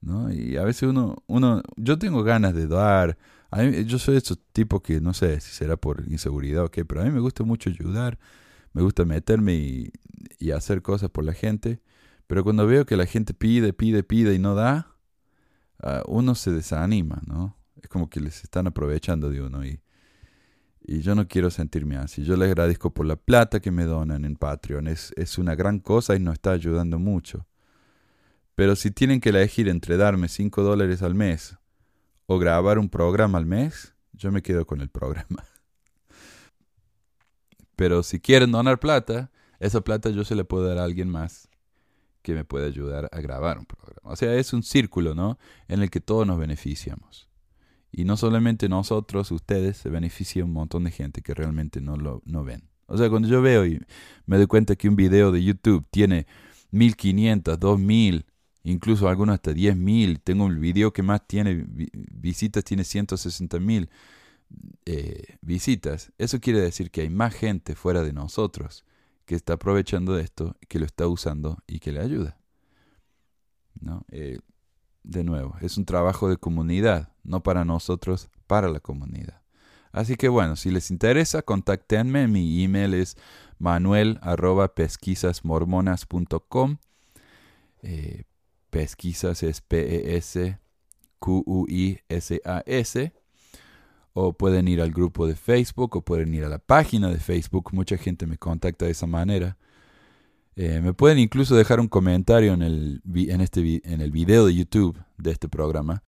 ¿no? 0.00 0.32
Y 0.32 0.56
a 0.56 0.64
veces 0.64 0.84
uno, 0.84 1.22
uno, 1.26 1.62
yo 1.76 1.98
tengo 1.98 2.22
ganas 2.22 2.54
de 2.54 2.66
dar. 2.66 3.18
Yo 3.86 3.98
soy 3.98 4.14
de 4.14 4.18
esos 4.18 4.38
tipos 4.52 4.82
que 4.82 5.00
no 5.00 5.14
sé 5.14 5.40
si 5.40 5.52
será 5.52 5.76
por 5.76 6.04
inseguridad 6.08 6.64
o 6.64 6.70
qué, 6.70 6.84
pero 6.84 7.00
a 7.00 7.04
mí 7.04 7.10
me 7.10 7.20
gusta 7.20 7.44
mucho 7.44 7.70
ayudar, 7.70 8.18
me 8.72 8.82
gusta 8.82 9.04
meterme 9.04 9.54
y, 9.54 9.92
y 10.38 10.50
hacer 10.50 10.82
cosas 10.82 11.10
por 11.10 11.24
la 11.24 11.32
gente. 11.32 11.80
Pero 12.26 12.44
cuando 12.44 12.66
veo 12.66 12.84
que 12.84 12.96
la 12.96 13.06
gente 13.06 13.32
pide, 13.32 13.72
pide, 13.72 14.02
pide 14.02 14.34
y 14.34 14.38
no 14.38 14.54
da, 14.54 14.94
ah, 15.82 16.02
uno 16.06 16.34
se 16.34 16.52
desanima, 16.52 17.22
¿no? 17.26 17.56
Es 17.82 17.88
como 17.88 18.10
que 18.10 18.20
les 18.20 18.44
están 18.44 18.66
aprovechando 18.66 19.30
de 19.30 19.40
uno 19.40 19.64
y, 19.64 19.80
y 20.88 21.02
yo 21.02 21.14
no 21.14 21.28
quiero 21.28 21.50
sentirme 21.50 21.96
así. 21.98 22.24
Yo 22.24 22.34
les 22.34 22.48
agradezco 22.48 22.94
por 22.94 23.04
la 23.04 23.16
plata 23.16 23.60
que 23.60 23.70
me 23.70 23.84
donan 23.84 24.24
en 24.24 24.36
Patreon. 24.36 24.88
Es, 24.88 25.12
es 25.16 25.36
una 25.36 25.54
gran 25.54 25.80
cosa 25.80 26.16
y 26.16 26.18
nos 26.18 26.34
está 26.34 26.52
ayudando 26.52 26.98
mucho. 26.98 27.46
Pero 28.54 28.74
si 28.74 28.90
tienen 28.90 29.20
que 29.20 29.28
elegir 29.28 29.68
entre 29.68 29.98
darme 29.98 30.28
5 30.28 30.62
dólares 30.62 31.02
al 31.02 31.14
mes 31.14 31.58
o 32.24 32.38
grabar 32.38 32.78
un 32.78 32.88
programa 32.88 33.36
al 33.36 33.44
mes, 33.44 33.94
yo 34.14 34.32
me 34.32 34.40
quedo 34.40 34.66
con 34.66 34.80
el 34.80 34.88
programa. 34.88 35.44
Pero 37.76 38.02
si 38.02 38.18
quieren 38.18 38.50
donar 38.50 38.80
plata, 38.80 39.30
esa 39.60 39.82
plata 39.82 40.08
yo 40.08 40.24
se 40.24 40.34
la 40.34 40.44
puedo 40.44 40.66
dar 40.66 40.78
a 40.78 40.84
alguien 40.84 41.10
más 41.10 41.50
que 42.22 42.32
me 42.32 42.46
pueda 42.46 42.66
ayudar 42.66 43.10
a 43.12 43.20
grabar 43.20 43.58
un 43.58 43.66
programa. 43.66 44.10
O 44.10 44.16
sea, 44.16 44.34
es 44.36 44.54
un 44.54 44.62
círculo, 44.62 45.14
¿no? 45.14 45.38
En 45.68 45.82
el 45.82 45.90
que 45.90 46.00
todos 46.00 46.26
nos 46.26 46.38
beneficiamos. 46.38 47.27
Y 47.90 48.04
no 48.04 48.16
solamente 48.16 48.68
nosotros, 48.68 49.30
ustedes, 49.32 49.78
se 49.78 49.88
beneficia 49.88 50.44
un 50.44 50.52
montón 50.52 50.84
de 50.84 50.90
gente 50.90 51.22
que 51.22 51.34
realmente 51.34 51.80
no 51.80 51.96
lo 51.96 52.22
no 52.26 52.44
ven. 52.44 52.68
O 52.86 52.96
sea, 52.96 53.10
cuando 53.10 53.28
yo 53.28 53.42
veo 53.42 53.66
y 53.66 53.80
me 54.26 54.36
doy 54.36 54.46
cuenta 54.46 54.76
que 54.76 54.88
un 54.88 54.96
video 54.96 55.30
de 55.30 55.42
YouTube 55.42 55.86
tiene 55.90 56.26
1500, 56.70 57.58
2000, 57.58 58.26
incluso 58.62 59.08
algunos 59.08 59.34
hasta 59.34 59.52
10.000. 59.52 60.20
Tengo 60.22 60.44
un 60.44 60.60
video 60.60 60.92
que 60.92 61.02
más 61.02 61.26
tiene 61.26 61.66
visitas, 61.66 62.64
tiene 62.64 62.84
160.000 62.84 63.88
eh, 64.86 65.36
visitas. 65.42 66.12
Eso 66.18 66.40
quiere 66.40 66.60
decir 66.60 66.90
que 66.90 67.02
hay 67.02 67.10
más 67.10 67.34
gente 67.34 67.74
fuera 67.74 68.02
de 68.02 68.12
nosotros 68.12 68.84
que 69.26 69.34
está 69.34 69.54
aprovechando 69.54 70.14
de 70.14 70.22
esto, 70.22 70.56
que 70.68 70.78
lo 70.78 70.86
está 70.86 71.06
usando 71.06 71.62
y 71.66 71.80
que 71.80 71.92
le 71.92 72.00
ayuda. 72.00 72.38
¿No? 73.78 74.06
Eh, 74.10 74.38
de 75.02 75.24
nuevo, 75.24 75.56
es 75.60 75.76
un 75.76 75.84
trabajo 75.84 76.28
de 76.28 76.38
comunidad, 76.38 77.12
no 77.28 77.42
para 77.42 77.64
nosotros, 77.64 78.28
para 78.46 78.68
la 78.68 78.80
comunidad. 78.80 79.40
Así 79.92 80.16
que 80.16 80.28
bueno, 80.28 80.56
si 80.56 80.70
les 80.70 80.90
interesa, 80.90 81.42
contáctenme. 81.42 82.26
Mi 82.28 82.62
email 82.62 82.94
es 82.94 83.16
manuel 83.58 84.18
pesquisasmormonas.com. 84.74 86.78
Eh, 87.82 88.24
pesquisas 88.70 89.42
es 89.42 89.60
P-E-S-Q-U-I-S-A-S. 89.60 90.62
O 94.12 94.32
pueden 94.32 94.68
ir 94.68 94.80
al 94.80 94.90
grupo 94.90 95.26
de 95.26 95.36
Facebook 95.36 95.96
o 95.96 96.00
pueden 96.02 96.32
ir 96.34 96.44
a 96.44 96.48
la 96.48 96.58
página 96.58 97.08
de 97.08 97.18
Facebook. 97.18 97.70
Mucha 97.72 97.96
gente 97.96 98.26
me 98.26 98.38
contacta 98.38 98.86
de 98.86 98.92
esa 98.92 99.06
manera. 99.06 99.56
Eh, 100.56 100.80
me 100.80 100.92
pueden 100.92 101.20
incluso 101.20 101.54
dejar 101.54 101.78
un 101.78 101.86
comentario 101.86 102.52
en 102.52 102.62
el, 102.62 103.00
en, 103.14 103.40
este, 103.40 103.80
en 103.84 104.00
el 104.00 104.10
video 104.10 104.46
de 104.46 104.56
YouTube 104.56 105.00
de 105.16 105.30
este 105.30 105.48
programa. 105.48 106.02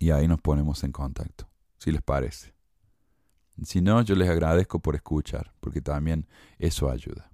Y 0.00 0.10
ahí 0.10 0.26
nos 0.26 0.40
ponemos 0.40 0.82
en 0.82 0.92
contacto, 0.92 1.46
si 1.76 1.92
les 1.92 2.02
parece. 2.02 2.54
Si 3.62 3.82
no, 3.82 4.00
yo 4.00 4.14
les 4.14 4.30
agradezco 4.30 4.80
por 4.80 4.94
escuchar, 4.94 5.52
porque 5.60 5.82
también 5.82 6.26
eso 6.58 6.90
ayuda. 6.90 7.30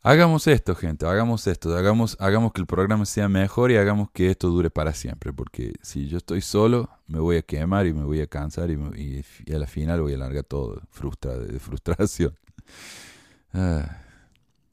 Hagamos 0.00 0.46
esto, 0.46 0.74
gente, 0.74 1.04
hagamos 1.06 1.46
esto, 1.46 1.76
hagamos, 1.76 2.16
hagamos 2.18 2.52
que 2.52 2.62
el 2.62 2.66
programa 2.66 3.04
sea 3.04 3.28
mejor 3.28 3.70
y 3.70 3.76
hagamos 3.76 4.10
que 4.10 4.30
esto 4.30 4.48
dure 4.48 4.70
para 4.70 4.94
siempre, 4.94 5.34
porque 5.34 5.74
si 5.82 6.08
yo 6.08 6.16
estoy 6.16 6.40
solo, 6.40 6.88
me 7.08 7.18
voy 7.18 7.36
a 7.36 7.42
quemar 7.42 7.86
y 7.86 7.92
me 7.92 8.04
voy 8.04 8.22
a 8.22 8.26
cansar 8.26 8.70
y, 8.70 9.22
y, 9.46 9.52
a 9.52 9.58
la 9.58 9.66
final 9.66 10.00
voy 10.00 10.14
a 10.14 10.18
largar 10.18 10.44
todo 10.44 10.80
frustrado, 10.90 11.44
de 11.44 11.58
frustración. 11.60 12.34
Ah, 13.54 14.02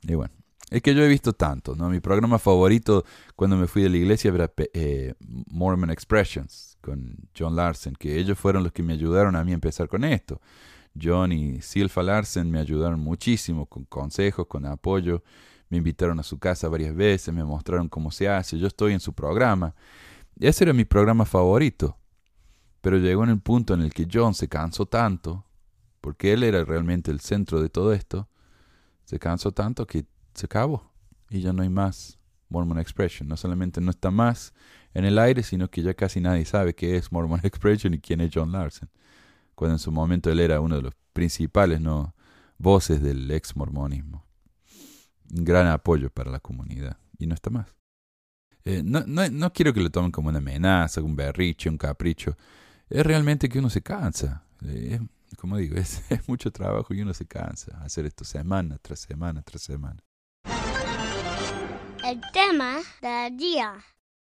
y 0.03 0.15
bueno, 0.15 0.33
es 0.69 0.81
que 0.81 0.95
yo 0.95 1.03
he 1.03 1.07
visto 1.07 1.33
tanto, 1.33 1.75
¿no? 1.75 1.89
Mi 1.89 1.99
programa 1.99 2.39
favorito 2.39 3.05
cuando 3.35 3.55
me 3.55 3.67
fui 3.67 3.83
de 3.83 3.89
la 3.89 3.97
iglesia 3.97 4.31
era 4.33 4.51
eh, 4.73 5.13
Mormon 5.19 5.91
Expressions, 5.91 6.77
con 6.81 7.15
John 7.37 7.55
Larsen, 7.55 7.95
que 7.95 8.17
ellos 8.17 8.37
fueron 8.39 8.63
los 8.63 8.71
que 8.71 8.83
me 8.83 8.93
ayudaron 8.93 9.35
a 9.35 9.43
mí 9.43 9.51
a 9.51 9.55
empezar 9.55 9.87
con 9.87 10.03
esto. 10.03 10.41
John 10.99 11.31
y 11.31 11.61
Silfa 11.61 12.01
Larsen 12.01 12.49
me 12.49 12.59
ayudaron 12.59 12.99
muchísimo 12.99 13.65
con 13.67 13.85
consejos, 13.85 14.47
con 14.47 14.65
apoyo. 14.65 15.23
Me 15.69 15.77
invitaron 15.77 16.19
a 16.19 16.23
su 16.23 16.39
casa 16.39 16.69
varias 16.69 16.95
veces, 16.95 17.33
me 17.33 17.43
mostraron 17.43 17.89
cómo 17.89 18.11
se 18.11 18.29
hace. 18.29 18.57
Yo 18.57 18.67
estoy 18.67 18.93
en 18.93 18.99
su 18.99 19.13
programa. 19.13 19.75
Ese 20.39 20.63
era 20.63 20.73
mi 20.73 20.85
programa 20.85 21.25
favorito. 21.25 21.97
Pero 22.81 22.97
llegó 22.97 23.23
en 23.23 23.31
el 23.31 23.39
punto 23.39 23.73
en 23.73 23.81
el 23.81 23.93
que 23.93 24.07
John 24.11 24.33
se 24.33 24.47
cansó 24.47 24.85
tanto, 24.85 25.45
porque 26.01 26.33
él 26.33 26.43
era 26.43 26.63
realmente 26.63 27.11
el 27.11 27.19
centro 27.19 27.61
de 27.61 27.69
todo 27.69 27.93
esto, 27.93 28.29
se 29.05 29.19
cansó 29.19 29.51
tanto 29.51 29.85
que 29.87 30.05
se 30.35 30.45
acabó 30.45 30.91
y 31.29 31.41
ya 31.41 31.53
no 31.53 31.63
hay 31.63 31.69
más 31.69 32.19
Mormon 32.49 32.79
Expression. 32.79 33.27
No 33.27 33.37
solamente 33.37 33.81
no 33.81 33.91
está 33.91 34.11
más 34.11 34.53
en 34.93 35.05
el 35.05 35.19
aire, 35.19 35.43
sino 35.43 35.69
que 35.69 35.81
ya 35.81 35.93
casi 35.93 36.21
nadie 36.21 36.45
sabe 36.45 36.73
qué 36.73 36.97
es 36.97 37.11
Mormon 37.11 37.39
Expression 37.43 37.93
y 37.93 37.99
quién 37.99 38.21
es 38.21 38.31
John 38.33 38.51
Larson, 38.51 38.89
cuando 39.55 39.75
en 39.75 39.79
su 39.79 39.91
momento 39.91 40.31
él 40.31 40.39
era 40.39 40.59
uno 40.61 40.77
de 40.77 40.81
los 40.83 40.93
principales 41.13 41.81
¿no? 41.81 42.15
voces 42.57 43.01
del 43.01 43.29
ex 43.31 43.55
mormonismo. 43.55 44.25
Un 45.31 45.43
gran 45.43 45.67
apoyo 45.67 46.09
para 46.09 46.31
la 46.31 46.39
comunidad, 46.39 46.97
y 47.17 47.25
no 47.27 47.33
está 47.33 47.49
más. 47.49 47.67
Eh, 48.63 48.81
no, 48.83 49.03
no, 49.05 49.27
no, 49.29 49.53
quiero 49.53 49.73
que 49.73 49.81
lo 49.81 49.91
tomen 49.91 50.11
como 50.11 50.29
una 50.29 50.39
amenaza, 50.39 51.01
un 51.01 51.15
berriche, 51.15 51.69
un 51.69 51.77
capricho. 51.77 52.35
Es 52.89 53.05
realmente 53.05 53.49
que 53.49 53.59
uno 53.59 53.69
se 53.69 53.81
cansa. 53.81 54.43
Eh, 54.63 54.99
como 55.37 55.57
digo, 55.57 55.75
es, 55.77 56.03
es 56.09 56.27
mucho 56.27 56.51
trabajo 56.51 56.93
y 56.93 57.01
uno 57.01 57.13
se 57.13 57.25
cansa 57.25 57.79
hacer 57.83 58.05
esto 58.05 58.23
semana 58.23 58.77
tras 58.81 58.99
semana 58.99 59.41
tras 59.41 59.63
semana. 59.63 60.03
El 62.05 62.21
tema 62.31 62.77
del 63.01 63.35
día. 63.35 63.73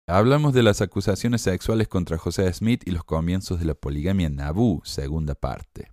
Hablamos 0.07 0.53
de 0.53 0.63
las 0.63 0.79
acusaciones 0.79 1.41
sexuales 1.41 1.89
contra 1.89 2.17
José 2.17 2.51
Smith 2.53 2.81
y 2.85 2.91
los 2.91 3.03
comienzos 3.03 3.59
de 3.59 3.65
la 3.65 3.73
poligamia 3.73 4.27
en 4.27 4.37
Nabú, 4.37 4.81
segunda 4.85 5.35
parte. 5.35 5.91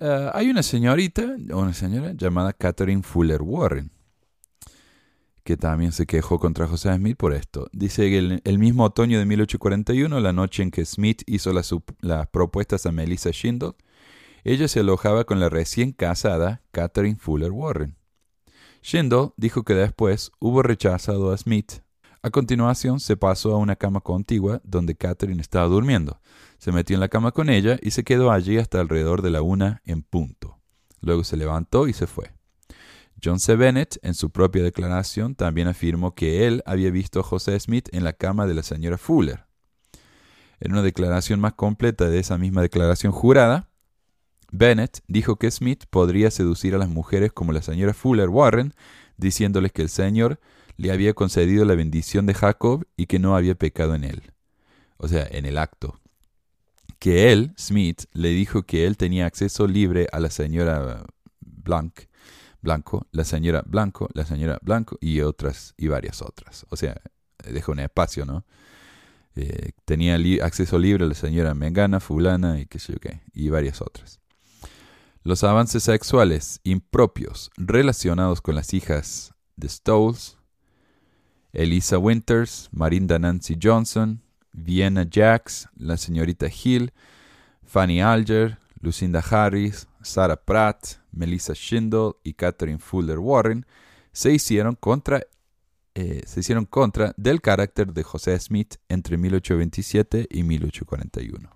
Eh, 0.00 0.30
hay 0.32 0.50
una 0.50 0.62
señorita, 0.62 1.34
una 1.52 1.74
señora 1.74 2.12
llamada 2.12 2.52
Catherine 2.52 3.02
Fuller 3.02 3.42
Warren, 3.42 3.90
que 5.42 5.56
también 5.56 5.90
se 5.90 6.06
quejó 6.06 6.38
contra 6.38 6.68
José 6.68 6.94
Smith 6.94 7.16
por 7.16 7.32
esto. 7.32 7.66
Dice 7.72 8.08
que 8.08 8.40
el, 8.44 8.58
mismo 8.60 8.84
otoño 8.84 9.18
de 9.18 9.26
1841, 9.26 10.20
la 10.20 10.32
noche 10.32 10.62
en 10.62 10.70
que 10.70 10.84
Smith 10.84 11.22
hizo 11.26 11.52
las, 11.52 11.74
las 12.02 12.28
propuestas 12.28 12.86
a 12.86 12.92
Melissa 12.92 13.30
Shindle, 13.32 13.72
ella 14.44 14.68
se 14.68 14.78
alojaba 14.78 15.24
con 15.24 15.40
la 15.40 15.48
recién 15.48 15.90
casada 15.90 16.62
Catherine 16.70 17.16
Fuller 17.16 17.50
Warren. 17.50 17.96
Shindle 18.88 19.32
dijo 19.36 19.64
que 19.64 19.74
después 19.74 20.30
hubo 20.38 20.62
rechazado 20.62 21.32
a 21.32 21.36
Smith. 21.36 21.80
A 22.22 22.30
continuación 22.30 23.00
se 23.00 23.16
pasó 23.16 23.52
a 23.52 23.58
una 23.58 23.74
cama 23.74 24.00
contigua 24.00 24.60
donde 24.62 24.94
Catherine 24.94 25.42
estaba 25.42 25.66
durmiendo. 25.66 26.20
Se 26.58 26.70
metió 26.70 26.94
en 26.94 27.00
la 27.00 27.08
cama 27.08 27.32
con 27.32 27.50
ella 27.50 27.80
y 27.82 27.90
se 27.90 28.04
quedó 28.04 28.30
allí 28.30 28.58
hasta 28.58 28.78
alrededor 28.78 29.22
de 29.22 29.30
la 29.30 29.42
una 29.42 29.82
en 29.86 30.02
punto. 30.02 30.60
Luego 31.00 31.24
se 31.24 31.36
levantó 31.36 31.88
y 31.88 31.94
se 31.94 32.06
fue. 32.06 32.30
John 33.20 33.40
C. 33.40 33.56
Bennett, 33.56 33.98
en 34.02 34.14
su 34.14 34.30
propia 34.30 34.62
declaración, 34.62 35.34
también 35.34 35.66
afirmó 35.66 36.14
que 36.14 36.46
él 36.46 36.62
había 36.64 36.92
visto 36.92 37.18
a 37.18 37.24
José 37.24 37.58
Smith 37.58 37.88
en 37.90 38.04
la 38.04 38.12
cama 38.12 38.46
de 38.46 38.54
la 38.54 38.62
señora 38.62 38.98
Fuller. 38.98 39.46
En 40.60 40.70
una 40.70 40.82
declaración 40.82 41.40
más 41.40 41.54
completa 41.54 42.08
de 42.08 42.20
esa 42.20 42.38
misma 42.38 42.62
declaración 42.62 43.10
jurada, 43.10 43.68
Bennett 44.56 45.00
dijo 45.06 45.36
que 45.36 45.50
Smith 45.50 45.84
podría 45.90 46.30
seducir 46.30 46.74
a 46.74 46.78
las 46.78 46.88
mujeres 46.88 47.32
como 47.32 47.52
la 47.52 47.60
señora 47.60 47.92
Fuller 47.92 48.30
Warren, 48.30 48.72
diciéndoles 49.18 49.72
que 49.72 49.82
el 49.82 49.90
Señor 49.90 50.40
le 50.76 50.92
había 50.92 51.12
concedido 51.12 51.64
la 51.64 51.74
bendición 51.74 52.26
de 52.26 52.34
Jacob 52.34 52.86
y 52.96 53.06
que 53.06 53.18
no 53.18 53.36
había 53.36 53.54
pecado 53.54 53.94
en 53.94 54.04
él. 54.04 54.22
O 54.96 55.08
sea, 55.08 55.26
en 55.30 55.44
el 55.44 55.58
acto. 55.58 56.00
Que 56.98 57.32
él, 57.32 57.52
Smith, 57.58 58.04
le 58.12 58.30
dijo 58.30 58.62
que 58.62 58.86
él 58.86 58.96
tenía 58.96 59.26
acceso 59.26 59.66
libre 59.66 60.06
a 60.12 60.20
la 60.20 60.30
señora 60.30 61.04
Blanc, 61.40 62.00
Blanco, 62.62 63.06
la 63.12 63.24
señora 63.24 63.62
Blanco, 63.66 64.08
la 64.14 64.24
señora 64.24 64.58
Blanco 64.62 64.96
y 65.00 65.20
otras 65.20 65.74
y 65.76 65.88
varias 65.88 66.22
otras. 66.22 66.64
O 66.70 66.76
sea, 66.76 67.00
deja 67.44 67.72
un 67.72 67.80
espacio, 67.80 68.24
¿no? 68.24 68.44
Eh, 69.34 69.72
tenía 69.84 70.16
acceso 70.42 70.78
libre 70.78 71.04
a 71.04 71.08
la 71.08 71.14
señora 71.14 71.52
Mengana, 71.52 72.00
fulana 72.00 72.58
y 72.58 72.64
qué 72.66 72.78
sé 72.78 72.94
yo 72.94 72.98
qué, 72.98 73.20
y 73.34 73.50
varias 73.50 73.82
otras. 73.82 74.18
Los 75.26 75.42
avances 75.42 75.82
sexuales 75.82 76.60
impropios 76.62 77.50
relacionados 77.56 78.40
con 78.40 78.54
las 78.54 78.72
hijas 78.72 79.34
de 79.56 79.68
Stolz, 79.68 80.38
Elisa 81.52 81.98
Winters, 81.98 82.68
Marinda 82.70 83.18
Nancy 83.18 83.58
Johnson, 83.60 84.22
Vienna 84.52 85.02
Jacks, 85.02 85.68
la 85.74 85.96
señorita 85.96 86.46
Hill, 86.46 86.92
Fanny 87.64 88.00
Alger, 88.00 88.58
Lucinda 88.80 89.18
Harris, 89.18 89.88
Sarah 90.00 90.36
Pratt, 90.36 91.00
Melissa 91.10 91.54
Schindel 91.54 92.12
y 92.22 92.34
Catherine 92.34 92.78
Fuller 92.78 93.18
Warren 93.18 93.66
se 94.12 94.32
hicieron 94.32 94.76
contra 94.76 95.22
eh, 95.96 96.22
se 96.24 96.38
hicieron 96.38 96.66
contra 96.66 97.12
del 97.16 97.40
carácter 97.40 97.92
de 97.92 98.04
José 98.04 98.38
Smith 98.38 98.76
entre 98.88 99.16
1827 99.16 100.28
y 100.30 100.44
1841. 100.44 101.55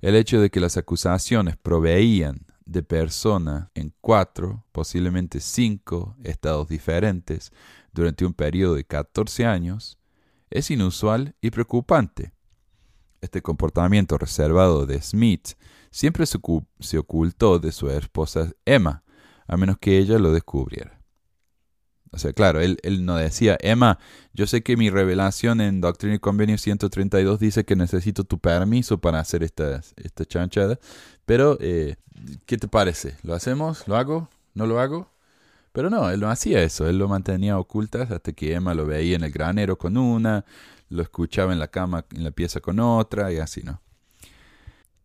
El 0.00 0.14
hecho 0.14 0.40
de 0.40 0.48
que 0.50 0.60
las 0.60 0.76
acusaciones 0.76 1.56
proveían 1.56 2.46
de 2.64 2.84
persona 2.84 3.70
en 3.74 3.92
cuatro, 4.00 4.64
posiblemente 4.70 5.40
cinco 5.40 6.16
estados 6.22 6.68
diferentes 6.68 7.50
durante 7.92 8.24
un 8.24 8.32
periodo 8.32 8.76
de 8.76 8.84
14 8.84 9.44
años, 9.44 9.98
es 10.50 10.70
inusual 10.70 11.34
y 11.40 11.50
preocupante. 11.50 12.32
Este 13.20 13.42
comportamiento 13.42 14.16
reservado 14.18 14.86
de 14.86 15.02
Smith 15.02 15.54
siempre 15.90 16.26
se 16.26 16.98
ocultó 16.98 17.58
de 17.58 17.72
su 17.72 17.90
esposa 17.90 18.52
Emma, 18.64 19.02
a 19.48 19.56
menos 19.56 19.78
que 19.78 19.98
ella 19.98 20.18
lo 20.18 20.32
descubriera. 20.32 20.97
O 22.10 22.18
sea, 22.18 22.32
claro, 22.32 22.60
él, 22.60 22.78
él, 22.82 23.04
no 23.04 23.16
decía, 23.16 23.58
Emma, 23.60 23.98
yo 24.32 24.46
sé 24.46 24.62
que 24.62 24.76
mi 24.76 24.88
revelación 24.90 25.60
en 25.60 25.80
Doctrina 25.80 26.14
y 26.14 26.18
Convenio 26.18 26.56
132 26.56 27.38
dice 27.38 27.64
que 27.64 27.76
necesito 27.76 28.24
tu 28.24 28.38
permiso 28.38 28.98
para 28.98 29.20
hacer 29.20 29.42
esta, 29.42 29.82
esta 29.96 30.24
pero 31.26 31.58
eh, 31.60 31.96
¿qué 32.46 32.56
te 32.56 32.68
parece? 32.68 33.16
¿Lo 33.22 33.34
hacemos? 33.34 33.86
¿Lo 33.86 33.96
hago? 33.96 34.28
¿No 34.54 34.66
lo 34.66 34.80
hago? 34.80 35.10
Pero 35.72 35.90
no, 35.90 36.10
él 36.10 36.20
no 36.20 36.30
hacía 36.30 36.62
eso, 36.62 36.88
él 36.88 36.98
lo 36.98 37.08
mantenía 37.08 37.58
ocultas 37.58 38.10
hasta 38.10 38.32
que 38.32 38.54
Emma 38.54 38.74
lo 38.74 38.86
veía 38.86 39.16
en 39.16 39.24
el 39.24 39.30
granero 39.30 39.76
con 39.76 39.96
una, 39.96 40.44
lo 40.88 41.02
escuchaba 41.02 41.52
en 41.52 41.58
la 41.58 41.68
cama, 41.68 42.04
en 42.12 42.24
la 42.24 42.30
pieza 42.30 42.60
con 42.60 42.80
otra 42.80 43.30
y 43.32 43.38
así, 43.38 43.62
¿no? 43.62 43.80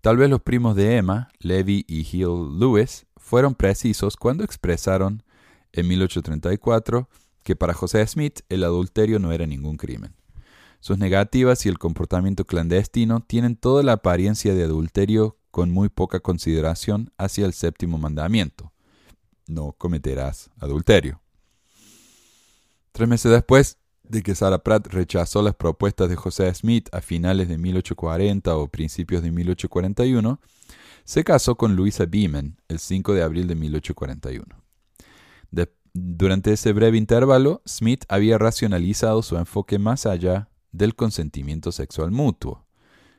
Tal 0.01 0.17
vez 0.17 0.29
los 0.29 0.41
primos 0.41 0.75
de 0.75 0.98
Emma, 0.98 1.29
Levi 1.39 1.86
y 1.88 2.00
Hill 2.00 2.60
Lewis, 2.60 3.05
fueron 3.17 3.55
precisos 3.55 4.17
cuando 4.17 4.43
expresaron 4.43 5.24
en 5.73 5.87
1834 5.87 7.09
que 7.43 7.55
para 7.55 7.73
José 7.73 8.05
Smith 8.07 8.39
el 8.49 8.63
adulterio 8.63 9.19
no 9.19 9.31
era 9.31 9.45
ningún 9.45 9.77
crimen. 9.77 10.15
Sus 10.79 10.97
negativas 10.97 11.65
y 11.65 11.69
el 11.69 11.77
comportamiento 11.79 12.45
clandestino 12.45 13.21
tienen 13.21 13.55
toda 13.55 13.83
la 13.83 13.93
apariencia 13.93 14.53
de 14.53 14.63
adulterio 14.63 15.37
con 15.51 15.71
muy 15.71 15.89
poca 15.89 16.19
consideración 16.19 17.11
hacia 17.17 17.45
el 17.45 17.53
séptimo 17.53 17.97
mandamiento. 17.97 18.73
No 19.47 19.73
cometerás 19.77 20.49
adulterio. 20.59 21.21
Tres 22.91 23.07
meses 23.07 23.31
después 23.31 23.77
de 24.03 24.21
que 24.23 24.35
Sarah 24.35 24.63
Pratt 24.63 24.87
rechazó 24.87 25.41
las 25.41 25.55
propuestas 25.55 26.09
de 26.09 26.15
José 26.15 26.53
Smith 26.53 26.89
a 26.91 27.01
finales 27.01 27.47
de 27.47 27.57
1840 27.57 28.55
o 28.57 28.67
principios 28.67 29.23
de 29.23 29.31
1841, 29.31 30.39
se 31.05 31.23
casó 31.23 31.55
con 31.55 31.75
Louisa 31.75 32.05
Beeman 32.05 32.57
el 32.67 32.79
5 32.79 33.13
de 33.13 33.23
abril 33.23 33.47
de 33.47 33.55
1841. 33.55 34.62
Durante 35.95 36.53
ese 36.53 36.74
breve 36.74 36.98
intervalo, 36.98 37.62
Smith 37.67 38.03
había 38.10 38.39
racionalizado 38.39 39.22
su 39.22 39.38
enfoque 39.38 39.77
más 39.77 40.07
allá 40.07 40.50
del 40.72 40.95
consentimiento 40.95 41.72
sexual 41.72 42.10
mutuo. 42.10 42.65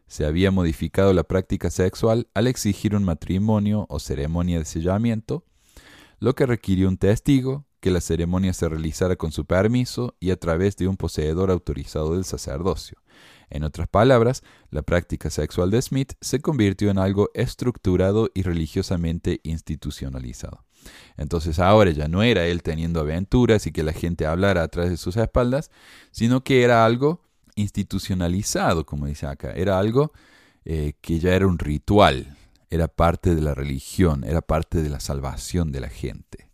Se 0.08 0.26
había 0.26 0.50
modificado 0.50 1.12
la 1.12 1.22
práctica 1.22 1.70
sexual 1.70 2.28
al 2.34 2.48
exigir 2.48 2.96
un 2.96 3.04
matrimonio 3.04 3.86
o 3.88 4.00
ceremonia 4.00 4.58
de 4.58 4.64
sellamiento, 4.64 5.44
lo 6.18 6.34
que 6.34 6.46
requirió 6.46 6.88
un 6.88 6.98
testigo, 6.98 7.64
que 7.78 7.92
la 7.92 8.00
ceremonia 8.00 8.52
se 8.52 8.68
realizara 8.68 9.14
con 9.14 9.30
su 9.30 9.44
permiso 9.44 10.16
y 10.18 10.30
a 10.30 10.36
través 10.36 10.76
de 10.76 10.88
un 10.88 10.96
poseedor 10.96 11.52
autorizado 11.52 12.14
del 12.14 12.24
sacerdocio. 12.24 12.98
En 13.50 13.62
otras 13.62 13.86
palabras, 13.86 14.42
la 14.70 14.82
práctica 14.82 15.30
sexual 15.30 15.70
de 15.70 15.80
Smith 15.80 16.14
se 16.20 16.40
convirtió 16.40 16.90
en 16.90 16.98
algo 16.98 17.30
estructurado 17.34 18.30
y 18.34 18.42
religiosamente 18.42 19.40
institucionalizado. 19.44 20.64
Entonces 21.16 21.58
ahora 21.58 21.90
ya 21.90 22.08
no 22.08 22.22
era 22.22 22.46
él 22.46 22.62
teniendo 22.62 23.00
aventuras 23.00 23.66
y 23.66 23.72
que 23.72 23.82
la 23.82 23.92
gente 23.92 24.26
hablara 24.26 24.62
atrás 24.62 24.90
de 24.90 24.96
sus 24.96 25.16
espaldas, 25.16 25.70
sino 26.10 26.42
que 26.42 26.62
era 26.62 26.84
algo 26.84 27.20
institucionalizado, 27.56 28.84
como 28.84 29.06
dice 29.06 29.26
acá, 29.26 29.52
era 29.52 29.78
algo 29.78 30.12
eh, 30.64 30.94
que 31.00 31.18
ya 31.18 31.34
era 31.34 31.46
un 31.46 31.58
ritual, 31.58 32.36
era 32.70 32.88
parte 32.88 33.34
de 33.34 33.42
la 33.42 33.54
religión, 33.54 34.24
era 34.24 34.40
parte 34.40 34.82
de 34.82 34.90
la 34.90 35.00
salvación 35.00 35.72
de 35.72 35.80
la 35.80 35.88
gente. 35.88 36.48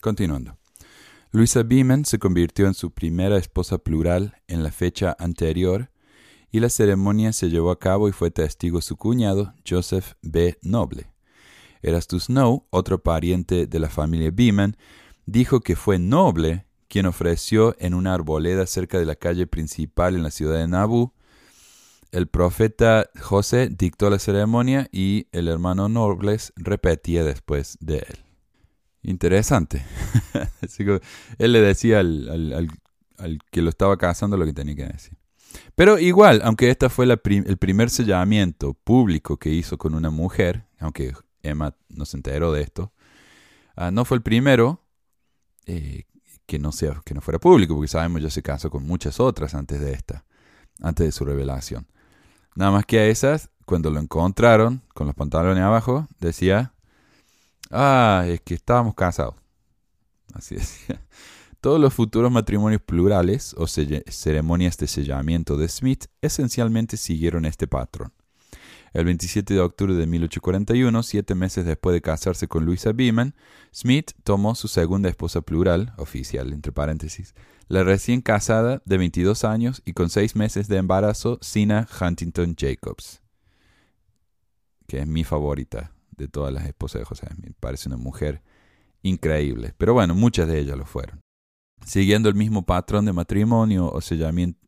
Continuando. 0.00 0.56
Luisa 1.32 1.62
Beeman 1.62 2.04
se 2.04 2.18
convirtió 2.18 2.66
en 2.66 2.74
su 2.74 2.92
primera 2.92 3.36
esposa 3.36 3.78
plural 3.78 4.36
en 4.46 4.62
la 4.62 4.70
fecha 4.70 5.16
anterior 5.18 5.90
y 6.50 6.60
la 6.60 6.70
ceremonia 6.70 7.32
se 7.32 7.50
llevó 7.50 7.70
a 7.70 7.78
cabo 7.78 8.08
y 8.08 8.12
fue 8.12 8.30
testigo 8.30 8.80
su 8.80 8.96
cuñado, 8.96 9.52
Joseph 9.68 10.12
B. 10.22 10.58
Noble. 10.62 11.15
Erastus 11.82 12.24
Snow, 12.24 12.66
otro 12.70 13.02
pariente 13.02 13.66
de 13.66 13.78
la 13.78 13.88
familia 13.88 14.30
Beeman, 14.32 14.76
dijo 15.26 15.60
que 15.60 15.76
fue 15.76 15.98
Noble 15.98 16.66
quien 16.88 17.06
ofreció 17.06 17.76
en 17.78 17.94
una 17.94 18.14
arboleda 18.14 18.66
cerca 18.66 18.98
de 18.98 19.06
la 19.06 19.16
calle 19.16 19.46
principal 19.46 20.14
en 20.14 20.22
la 20.22 20.30
ciudad 20.30 20.58
de 20.58 20.68
Nabu. 20.68 21.12
El 22.12 22.28
profeta 22.28 23.10
José 23.20 23.68
dictó 23.68 24.08
la 24.08 24.18
ceremonia 24.18 24.88
y 24.92 25.26
el 25.32 25.48
hermano 25.48 25.88
Nobles 25.88 26.52
repetía 26.56 27.24
después 27.24 27.76
de 27.80 27.98
él. 27.98 28.24
Interesante. 29.02 29.84
él 31.38 31.52
le 31.52 31.60
decía 31.60 32.00
al, 32.00 32.68
que 33.50 33.62
lo 33.62 33.70
estaba 33.70 33.96
casando 33.96 34.36
lo 34.36 34.44
que 34.44 34.52
tenía 34.52 34.76
que 34.76 34.86
decir. 34.86 35.16
Pero 35.74 35.98
igual, 35.98 36.40
aunque 36.44 36.70
este 36.70 36.88
fue 36.88 37.06
el 37.06 37.56
primer 37.58 37.90
sellamiento 37.90 38.74
público 38.74 39.38
que 39.38 39.50
hizo 39.50 39.78
con 39.78 39.94
una 39.94 40.10
mujer, 40.10 40.66
aunque 40.78 41.14
Emma 41.48 41.74
no 41.88 42.04
se 42.04 42.16
enteró 42.16 42.52
de 42.52 42.62
esto, 42.62 42.92
ah, 43.76 43.90
no 43.90 44.04
fue 44.04 44.16
el 44.16 44.22
primero 44.22 44.82
eh, 45.66 46.04
que, 46.46 46.58
no 46.58 46.72
sea, 46.72 47.00
que 47.04 47.14
no 47.14 47.20
fuera 47.20 47.38
público, 47.38 47.74
porque 47.74 47.88
sabemos 47.88 48.22
ya 48.22 48.30
se 48.30 48.42
casó 48.42 48.70
con 48.70 48.84
muchas 48.84 49.20
otras 49.20 49.54
antes 49.54 49.80
de 49.80 49.92
esta, 49.92 50.24
antes 50.80 51.06
de 51.06 51.12
su 51.12 51.24
revelación. 51.24 51.86
Nada 52.54 52.70
más 52.70 52.86
que 52.86 52.98
a 53.00 53.06
esas, 53.06 53.50
cuando 53.64 53.90
lo 53.90 54.00
encontraron 54.00 54.82
con 54.94 55.06
los 55.06 55.14
pantalones 55.14 55.62
abajo, 55.62 56.08
decía 56.20 56.72
Ah, 57.70 58.24
es 58.26 58.40
que 58.40 58.54
estábamos 58.54 58.94
casados. 58.94 59.34
Así 60.32 60.54
decía. 60.56 61.00
Todos 61.60 61.80
los 61.80 61.94
futuros 61.94 62.30
matrimonios 62.30 62.82
plurales 62.82 63.54
o 63.58 63.66
ceremonias 63.66 64.76
de 64.76 64.86
sellamiento 64.86 65.56
de 65.56 65.68
Smith 65.68 66.04
esencialmente 66.20 66.96
siguieron 66.96 67.44
este 67.44 67.66
patrón. 67.66 68.12
El 68.96 69.04
27 69.04 69.52
de 69.52 69.60
octubre 69.60 69.92
de 69.92 70.06
1841, 70.06 71.02
siete 71.02 71.34
meses 71.34 71.66
después 71.66 71.92
de 71.92 72.00
casarse 72.00 72.48
con 72.48 72.64
Louisa 72.64 72.92
Beeman, 72.92 73.34
Smith 73.70 74.12
tomó 74.24 74.54
su 74.54 74.68
segunda 74.68 75.10
esposa 75.10 75.42
plural, 75.42 75.92
oficial, 75.98 76.54
entre 76.54 76.72
paréntesis, 76.72 77.34
la 77.68 77.84
recién 77.84 78.22
casada 78.22 78.80
de 78.86 78.96
22 78.96 79.44
años 79.44 79.82
y 79.84 79.92
con 79.92 80.08
seis 80.08 80.34
meses 80.34 80.68
de 80.68 80.78
embarazo, 80.78 81.38
Sina 81.42 81.86
Huntington 82.00 82.56
Jacobs, 82.58 83.20
que 84.86 85.00
es 85.00 85.06
mi 85.06 85.24
favorita 85.24 85.92
de 86.16 86.26
todas 86.26 86.54
las 86.54 86.64
esposas 86.64 87.00
de 87.00 87.04
José 87.04 87.26
Smith. 87.34 87.54
Parece 87.60 87.90
una 87.90 87.98
mujer 87.98 88.40
increíble. 89.02 89.74
Pero 89.76 89.92
bueno, 89.92 90.14
muchas 90.14 90.48
de 90.48 90.58
ellas 90.58 90.78
lo 90.78 90.86
fueron. 90.86 91.20
Siguiendo 91.84 92.30
el 92.30 92.34
mismo 92.34 92.64
patrón 92.64 93.04
de 93.04 93.12
matrimonio 93.12 93.88
o 93.88 93.98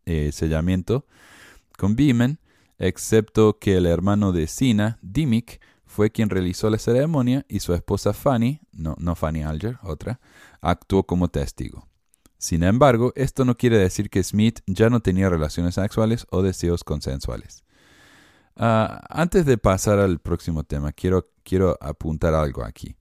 eh, 0.04 0.32
sellamiento, 0.32 1.06
con 1.78 1.96
Beeman, 1.96 2.38
excepto 2.78 3.58
que 3.58 3.76
el 3.76 3.86
hermano 3.86 4.32
de 4.32 4.46
Sina, 4.46 4.98
Dimmick, 5.02 5.60
fue 5.88 6.10
quien 6.10 6.30
realizó 6.30 6.70
la 6.70 6.78
ceremonia 6.78 7.44
y 7.48 7.60
su 7.60 7.74
esposa 7.74 8.12
Fanny, 8.12 8.60
no, 8.72 8.94
no 8.98 9.14
Fanny 9.14 9.42
Alger, 9.42 9.78
otra, 9.82 10.20
actuó 10.60 11.04
como 11.04 11.28
testigo. 11.28 11.88
Sin 12.36 12.62
embargo, 12.62 13.12
esto 13.16 13.44
no 13.44 13.56
quiere 13.56 13.78
decir 13.78 14.10
que 14.10 14.22
Smith 14.22 14.60
ya 14.66 14.90
no 14.90 15.00
tenía 15.00 15.28
relaciones 15.28 15.74
sexuales 15.74 16.26
o 16.30 16.42
deseos 16.42 16.84
consensuales. 16.84 17.64
Ah, 18.54 19.02
antes 19.08 19.44
de 19.44 19.58
pasar 19.58 19.98
al 19.98 20.20
próximo 20.20 20.62
tema, 20.62 20.92
quiero, 20.92 21.30
quiero 21.42 21.76
apuntar 21.80 22.34
algo 22.34 22.64
aquí. 22.64 22.96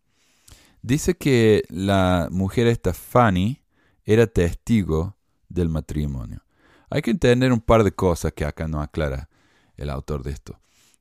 Dice 0.81 1.15
que 1.15 1.63
la 1.69 2.29
mujer 2.31 2.67
esta 2.67 2.93
Fanny 2.93 3.61
era 4.05 4.25
testigo 4.25 5.17
del 5.49 5.69
matrimonio. 5.69 6.43
Hay 6.89 7.01
que 7.01 7.11
entender 7.11 7.51
un 7.51 7.59
par 7.59 7.83
de 7.83 7.91
cosas 7.91 8.33
que 8.33 8.45
acá 8.45 8.67
no 8.67 8.81
aclara 8.81 9.29
el 9.77 9.89
autor 9.89 10.23
de 10.23 10.31
esto. 10.31 10.59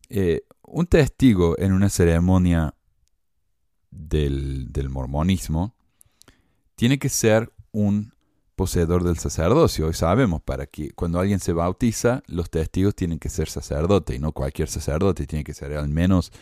Eh, 0.08 0.42
un 0.62 0.86
testigo 0.86 1.58
en 1.58 1.72
una 1.72 1.88
ceremonia 1.88 2.74
del, 3.90 4.88
mormonismo 4.90 5.74
tiene 6.74 6.98
que 6.98 7.08
ser 7.08 7.52
un 7.72 8.12
poseedor 8.54 9.04
del 9.04 9.18
sacerdocio. 9.18 9.86
Hoy 9.86 9.94
sabemos, 9.94 10.42
para 10.42 10.66
que 10.66 10.90
cuando 10.90 11.18
alguien 11.18 11.40
se 11.40 11.52
bautiza, 11.52 12.22
los 12.26 12.50
testigos 12.50 12.94
tienen 12.94 13.18
que 13.18 13.28
ser 13.28 13.48
sacerdote 13.48 14.14
y 14.14 14.18
no 14.18 14.32
cualquier 14.32 14.68
sacerdote, 14.68 15.26
tiene 15.26 15.44
que 15.44 15.54
ser 15.54 15.74
al 15.74 15.88
menos 15.88 16.32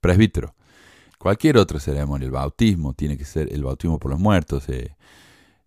presbítero. 0.00 0.54
Cualquier 1.18 1.56
otra 1.58 1.80
ceremonia, 1.80 2.26
el 2.26 2.32
bautismo, 2.32 2.94
tiene 2.94 3.16
que 3.16 3.24
ser 3.24 3.52
el 3.52 3.64
bautismo 3.64 3.98
por 3.98 4.10
los 4.10 4.20
muertos, 4.20 4.68
eh, 4.68 4.94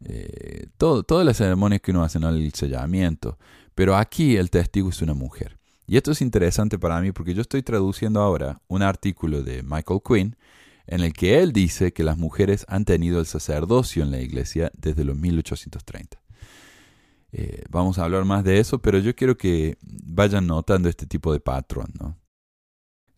eh, 0.06 0.68
todo, 0.78 1.04
todas 1.04 1.26
las 1.26 1.38
ceremonias 1.38 1.82
que 1.82 1.92
uno 1.92 2.04
hace, 2.04 2.20
¿no? 2.20 2.30
el 2.30 2.54
sellamiento. 2.54 3.38
Pero 3.76 3.96
aquí 3.96 4.38
el 4.38 4.50
testigo 4.50 4.90
es 4.90 5.02
una 5.02 5.14
mujer. 5.14 5.59
Y 5.90 5.98
esto 5.98 6.12
es 6.12 6.22
interesante 6.22 6.78
para 6.78 7.02
mí 7.02 7.12
porque 7.12 7.34
yo 7.34 7.42
estoy 7.42 7.64
traduciendo 7.64 8.22
ahora 8.22 8.62
un 8.68 8.84
artículo 8.84 9.42
de 9.42 9.64
Michael 9.64 10.02
Quinn 10.08 10.36
en 10.86 11.02
el 11.02 11.14
que 11.14 11.40
él 11.40 11.52
dice 11.52 11.94
que 11.94 12.04
las 12.04 12.16
mujeres 12.16 12.64
han 12.70 12.86
tenido 12.86 13.20
el 13.20 13.26
sacerdocio 13.26 14.04
en 14.04 14.12
la 14.12 14.22
iglesia 14.22 14.72
desde 14.78 15.04
los 15.04 15.18
1830. 15.18 16.22
Eh, 17.32 17.64
vamos 17.72 17.98
a 17.98 18.04
hablar 18.04 18.24
más 18.24 18.44
de 18.44 18.60
eso, 18.60 18.78
pero 18.78 19.00
yo 19.00 19.16
quiero 19.16 19.36
que 19.36 19.80
vayan 19.82 20.46
notando 20.46 20.90
este 20.90 21.08
tipo 21.08 21.34
de 21.34 21.40
patrón. 21.40 21.92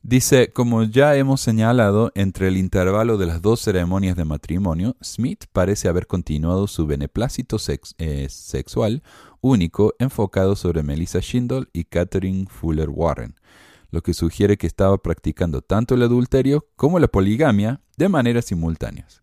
Dice, 0.01 0.53
como 0.53 0.83
ya 0.83 1.17
hemos 1.17 1.41
señalado, 1.41 2.13
entre 2.15 2.47
el 2.47 2.55
intervalo 2.55 3.17
de 3.17 3.25
las 3.25 3.41
dos 3.41 3.59
ceremonias 3.59 4.15
de 4.15 4.23
matrimonio, 4.23 4.95
Smith 5.03 5.43
parece 5.51 5.89
haber 5.89 6.07
continuado 6.07 6.67
su 6.67 6.87
beneplácito 6.87 7.57
eh, 7.97 8.27
sexual 8.29 9.03
único 9.41 9.93
enfocado 9.99 10.55
sobre 10.55 10.83
Melissa 10.83 11.19
Schindel 11.19 11.69
y 11.73 11.83
Catherine 11.83 12.45
Fuller 12.49 12.89
Warren, 12.89 13.35
lo 13.89 14.01
que 14.01 14.13
sugiere 14.13 14.57
que 14.57 14.67
estaba 14.67 14.97
practicando 14.97 15.61
tanto 15.61 15.95
el 15.95 16.03
adulterio 16.03 16.67
como 16.75 16.99
la 16.99 17.07
poligamia 17.07 17.81
de 17.97 18.09
manera 18.09 18.41
simultáneas. 18.41 19.21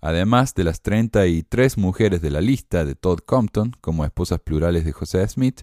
Además 0.00 0.54
de 0.54 0.64
las 0.64 0.80
33 0.80 1.76
mujeres 1.76 2.22
de 2.22 2.30
la 2.30 2.40
lista 2.40 2.84
de 2.84 2.94
Todd 2.94 3.18
Compton 3.20 3.72
como 3.80 4.04
esposas 4.04 4.40
plurales 4.40 4.84
de 4.84 4.92
José 4.92 5.26
Smith, 5.28 5.60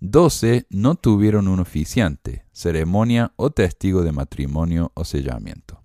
12 0.00 0.66
no 0.70 0.94
tuvieron 0.94 1.48
un 1.48 1.60
oficiante, 1.60 2.44
ceremonia 2.52 3.32
o 3.36 3.50
testigo 3.50 4.02
de 4.02 4.12
matrimonio 4.12 4.92
o 4.94 5.04
sellamiento. 5.04 5.82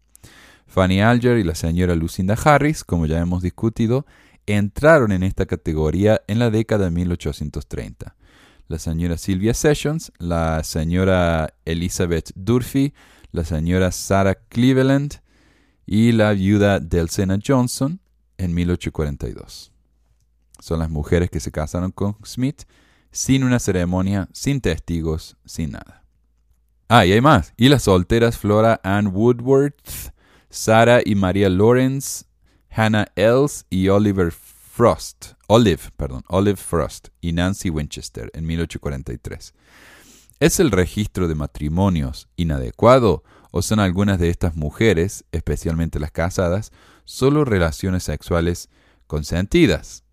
Fanny 0.67 1.01
Alger 1.01 1.37
y 1.37 1.43
la 1.43 1.55
señora 1.55 1.95
Lucinda 1.95 2.33
Harris, 2.33 2.83
como 2.83 3.05
ya 3.05 3.19
hemos 3.19 3.41
discutido, 3.41 4.05
entraron 4.47 5.11
en 5.11 5.23
esta 5.23 5.45
categoría 5.45 6.21
en 6.27 6.39
la 6.39 6.49
década 6.49 6.85
de 6.85 6.91
1830 6.91 8.15
la 8.67 8.79
señora 8.79 9.17
Sylvia 9.17 9.53
Sessions, 9.53 10.11
la 10.17 10.63
señora 10.63 11.53
Elizabeth 11.65 12.31
Durfee, 12.35 12.93
la 13.31 13.43
señora 13.43 13.91
Sarah 13.91 14.35
Cleveland 14.35 15.21
y 15.85 16.11
la 16.11 16.31
viuda 16.31 16.79
Delsena 16.79 17.37
Johnson 17.45 17.99
en 18.37 18.53
1842. 18.53 19.71
Son 20.59 20.79
las 20.79 20.89
mujeres 20.89 21.29
que 21.29 21.39
se 21.39 21.51
casaron 21.51 21.91
con 21.91 22.15
Smith 22.25 22.63
sin 23.11 23.43
una 23.43 23.59
ceremonia, 23.59 24.29
sin 24.33 24.61
testigos, 24.61 25.37
sin 25.45 25.71
nada. 25.71 26.03
Ah, 26.87 27.05
y 27.05 27.11
hay 27.11 27.21
más. 27.21 27.53
Y 27.57 27.69
las 27.69 27.83
solteras 27.83 28.37
Flora 28.37 28.79
Ann 28.83 29.07
Woodworth, 29.07 30.11
Sarah 30.49 31.01
y 31.03 31.15
María 31.15 31.49
Lawrence, 31.49 32.25
Hannah 32.75 33.11
Els 33.15 33.65
y 33.69 33.89
Oliver 33.89 34.31
Frost, 34.31 35.33
Olive, 35.47 35.81
perdón, 35.95 36.23
Olive 36.27 36.55
Frost 36.55 37.09
y 37.21 37.31
Nancy 37.31 37.69
Winchester 37.69 38.31
en 38.33 38.45
1843. 38.47 39.53
¿Es 40.39 40.59
el 40.59 40.71
registro 40.71 41.27
de 41.27 41.35
matrimonios 41.35 42.27
inadecuado 42.35 43.23
o 43.51 43.61
son 43.61 43.79
algunas 43.79 44.17
de 44.17 44.29
estas 44.29 44.55
mujeres, 44.55 45.25
especialmente 45.31 45.99
las 45.99 46.11
casadas, 46.11 46.71
solo 47.05 47.45
relaciones 47.45 48.03
sexuales 48.03 48.69
consentidas? 49.05 50.03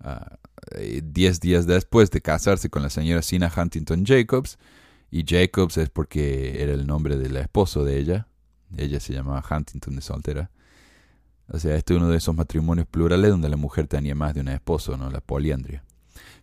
Ah, 0.00 0.38
eh, 0.72 1.00
diez 1.02 1.40
días 1.40 1.66
después 1.66 2.10
de 2.10 2.20
casarse 2.20 2.68
con 2.68 2.82
la 2.82 2.90
señora 2.90 3.22
Sina 3.22 3.50
Huntington 3.54 4.04
Jacobs, 4.04 4.58
y 5.10 5.24
Jacobs 5.26 5.78
es 5.78 5.88
porque 5.88 6.62
era 6.62 6.74
el 6.74 6.86
nombre 6.86 7.16
del 7.16 7.36
esposo 7.36 7.84
de 7.84 7.98
ella, 7.98 8.28
ella 8.76 9.00
se 9.00 9.14
llamaba 9.14 9.42
Huntington 9.48 9.96
de 9.96 10.02
soltera. 10.02 10.50
O 11.48 11.58
sea, 11.58 11.76
este 11.76 11.94
es 11.94 12.00
uno 12.00 12.10
de 12.10 12.16
esos 12.16 12.34
matrimonios 12.34 12.86
plurales 12.86 13.30
donde 13.30 13.48
la 13.48 13.56
mujer 13.56 13.86
tenía 13.86 14.14
más 14.14 14.34
de 14.34 14.40
un 14.40 14.48
esposo, 14.48 14.96
¿no? 14.96 15.10
La 15.10 15.20
poliandria. 15.20 15.84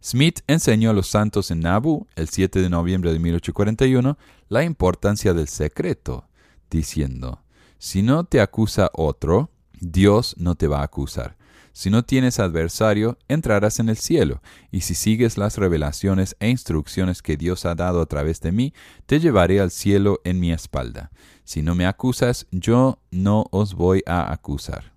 Smith 0.02 0.40
enseñó 0.48 0.90
a 0.90 0.94
los 0.94 1.08
santos 1.08 1.50
en 1.52 1.62
Nabu, 1.62 2.08
el 2.16 2.30
7 2.30 2.62
de 2.62 2.70
noviembre 2.70 3.14
de 3.14 3.20
1841, 3.20 4.18
la 4.50 4.64
importancia 4.64 5.34
del 5.34 5.48
secreto, 5.48 6.28
diciendo, 6.70 7.42
si 7.78 8.02
no 8.02 8.24
te 8.24 8.42
acusa 8.42 8.90
otro, 8.94 9.50
Dios 9.80 10.36
no 10.38 10.56
te 10.56 10.68
va 10.68 10.80
a 10.80 10.84
acusar. 10.84 11.38
Si 11.76 11.90
no 11.90 12.04
tienes 12.04 12.40
adversario, 12.40 13.18
entrarás 13.28 13.80
en 13.80 13.90
el 13.90 13.98
cielo, 13.98 14.42
y 14.72 14.82
si 14.82 14.94
sigues 14.94 15.38
las 15.38 15.58
revelaciones 15.58 16.36
e 16.40 16.50
instrucciones 16.50 17.22
que 17.22 17.36
Dios 17.36 17.66
ha 17.66 17.74
dado 17.74 18.02
a 18.02 18.06
través 18.06 18.42
de 18.42 18.52
mí, 18.52 18.74
te 19.06 19.20
llevaré 19.20 19.60
al 19.60 19.72
cielo 19.72 20.22
en 20.24 20.40
mi 20.40 20.52
espalda. 20.52 21.12
Si 21.46 21.62
no 21.62 21.74
me 21.76 21.88
acusas, 21.88 22.46
yo 22.52 23.00
no 23.10 23.48
os 23.52 23.74
voy 23.74 24.04
a 24.06 24.32
acusar. 24.32 24.93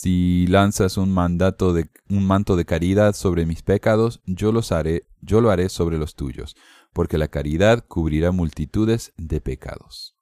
Si 0.00 0.46
lanzas 0.46 0.96
un 0.96 1.12
mandato 1.12 1.72
de 1.72 1.90
un 2.08 2.24
manto 2.24 2.54
de 2.54 2.64
caridad 2.64 3.16
sobre 3.16 3.46
mis 3.46 3.62
pecados, 3.62 4.20
yo 4.26 4.52
los 4.52 4.70
haré, 4.70 5.08
yo 5.22 5.40
lo 5.40 5.50
haré 5.50 5.68
sobre 5.68 5.98
los 5.98 6.14
tuyos, 6.14 6.54
porque 6.92 7.18
la 7.18 7.26
caridad 7.26 7.84
cubrirá 7.84 8.30
multitudes 8.30 9.12
de 9.16 9.40
pecados. 9.40 10.14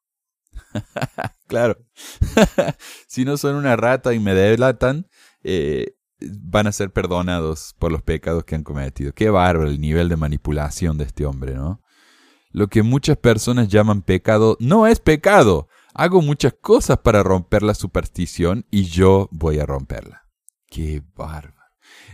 claro. 1.46 1.76
si 3.06 3.26
no 3.26 3.36
son 3.36 3.54
una 3.54 3.76
rata 3.76 4.14
y 4.14 4.18
me 4.18 4.32
delatan, 4.32 5.08
eh, 5.42 5.98
van 6.20 6.68
a 6.68 6.72
ser 6.72 6.90
perdonados 6.90 7.74
por 7.78 7.92
los 7.92 8.00
pecados 8.00 8.44
que 8.44 8.54
han 8.54 8.62
cometido. 8.62 9.12
Qué 9.12 9.28
bárbaro 9.28 9.68
el 9.68 9.78
nivel 9.78 10.08
de 10.08 10.16
manipulación 10.16 10.96
de 10.96 11.04
este 11.04 11.26
hombre, 11.26 11.54
¿no? 11.54 11.82
Lo 12.50 12.68
que 12.68 12.82
muchas 12.82 13.18
personas 13.18 13.68
llaman 13.68 14.00
pecado 14.00 14.56
no 14.58 14.86
es 14.86 15.00
pecado. 15.00 15.68
Hago 15.98 16.20
muchas 16.20 16.52
cosas 16.52 16.98
para 16.98 17.22
romper 17.22 17.62
la 17.62 17.72
superstición 17.72 18.66
y 18.70 18.84
yo 18.84 19.30
voy 19.32 19.60
a 19.60 19.64
romperla. 19.64 20.28
Qué 20.66 21.02
bárbaro. 21.14 21.56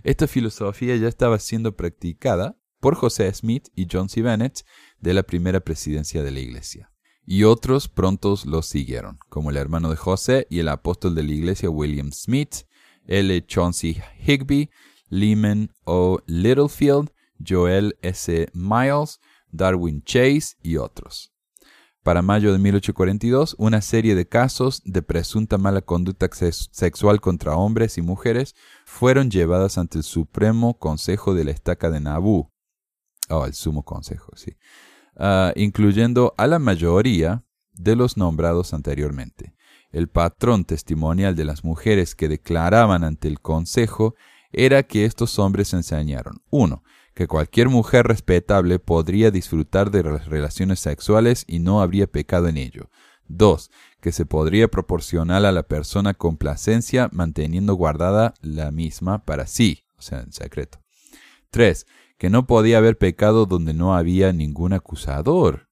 Esta 0.05 0.29
filosofía 0.29 0.95
ya 0.95 1.09
estaba 1.09 1.40
siendo 1.40 1.75
practicada 1.75 2.57
por 2.79 2.95
José 2.95 3.35
Smith 3.35 3.71
y 3.75 3.88
John 3.90 4.09
C. 4.09 4.23
Bennett 4.23 4.64
de 5.01 5.14
la 5.14 5.25
primera 5.25 5.59
presidencia 5.59 6.23
de 6.23 6.31
la 6.31 6.38
Iglesia. 6.38 6.92
Y 7.27 7.42
otros 7.42 7.88
prontos 7.88 8.47
los 8.47 8.66
siguieron, 8.66 9.18
como 9.29 9.51
el 9.51 9.57
hermano 9.57 9.90
de 9.90 9.97
José 9.97 10.47
y 10.49 10.61
el 10.61 10.68
apóstol 10.68 11.16
de 11.16 11.25
la 11.25 11.33
Iglesia 11.33 11.68
William 11.68 12.12
Smith, 12.12 12.68
L. 13.09 13.45
Chauncey 13.47 14.01
Higby, 14.25 14.71
Lehman 15.09 15.73
O. 15.83 16.21
Littlefield, 16.27 17.11
Joel 17.45 17.99
S. 18.03 18.49
Miles, 18.55 19.18
Darwin 19.51 20.05
Chase 20.05 20.55
y 20.62 20.77
otros. 20.77 21.32
Para 22.03 22.21
mayo 22.21 22.53
de 22.53 22.59
1842, 22.59 23.55
una 23.59 23.81
serie 23.81 24.17
de 24.17 24.27
casos 24.27 24.83
de 24.85 25.03
presunta 25.03 25.57
mala 25.57 25.83
conducta 25.83 26.29
sexual 26.33 27.21
contra 27.21 27.55
hombres 27.55 27.97
y 27.97 28.03
mujeres 28.03 28.57
fueron 28.85 29.31
llevadas 29.31 29.79
ante 29.79 29.99
el 29.99 30.05
Supremo 30.05 30.79
Consejo 30.79 31.33
de 31.33 31.45
la 31.45 31.53
Estaca 31.53 31.91
de 31.91 32.01
Nabú. 32.01 32.51
Oh, 33.29 33.47
el 33.47 33.55
Sumo 33.55 33.85
Consejo, 33.85 34.33
sí. 34.35 34.57
Ah, 35.17 35.53
incluyendo 35.55 36.35
a 36.38 36.49
la 36.49 36.59
mayoría 36.59 37.45
de 37.73 37.95
los 37.95 38.17
nombrados 38.17 38.75
anteriormente. 38.75 39.55
El 39.93 40.09
patrón 40.09 40.65
testimonial 40.65 41.37
de 41.37 41.45
las 41.45 41.62
mujeres 41.62 42.17
que 42.17 42.29
declaraban 42.29 43.05
ante 43.05 43.29
el 43.29 43.41
Consejo 43.41 44.17
era 44.51 44.83
que 44.83 45.05
estos 45.05 45.38
hombres 45.38 45.73
enseñaron 45.73 46.43
1. 46.51 46.83
Que 47.14 47.27
cualquier 47.27 47.68
mujer 47.68 48.07
respetable 48.07 48.79
podría 48.79 49.31
disfrutar 49.31 49.90
de 49.90 50.03
las 50.03 50.27
relaciones 50.27 50.81
sexuales 50.81 51.44
y 51.46 51.59
no 51.59 51.83
habría 51.83 52.07
pecado 52.07 52.48
en 52.48 52.57
ello. 52.57 52.90
2. 53.29 53.70
Que 54.01 54.12
se 54.12 54.27
podría 54.27 54.68
proporcionar 54.68 55.44
a 55.44 55.53
la 55.53 55.62
persona 55.64 56.14
complacencia 56.14 57.09
manteniendo 57.12 57.75
guardada 57.75 58.35
la 58.40 58.70
misma 58.70 59.25
para 59.25 59.46
sí, 59.46 59.85
o 59.96 60.03
sea, 60.03 60.20
en 60.20 60.33
secreto. 60.33 60.83
3. 61.51 61.87
Que 62.18 62.31
no 62.31 62.46
podía 62.46 62.79
haber 62.79 62.98
pecado 62.98 63.46
donde 63.46 63.75
no 63.75 63.94
había 63.94 64.33
ningún 64.33 64.72
acusador. 64.72 65.68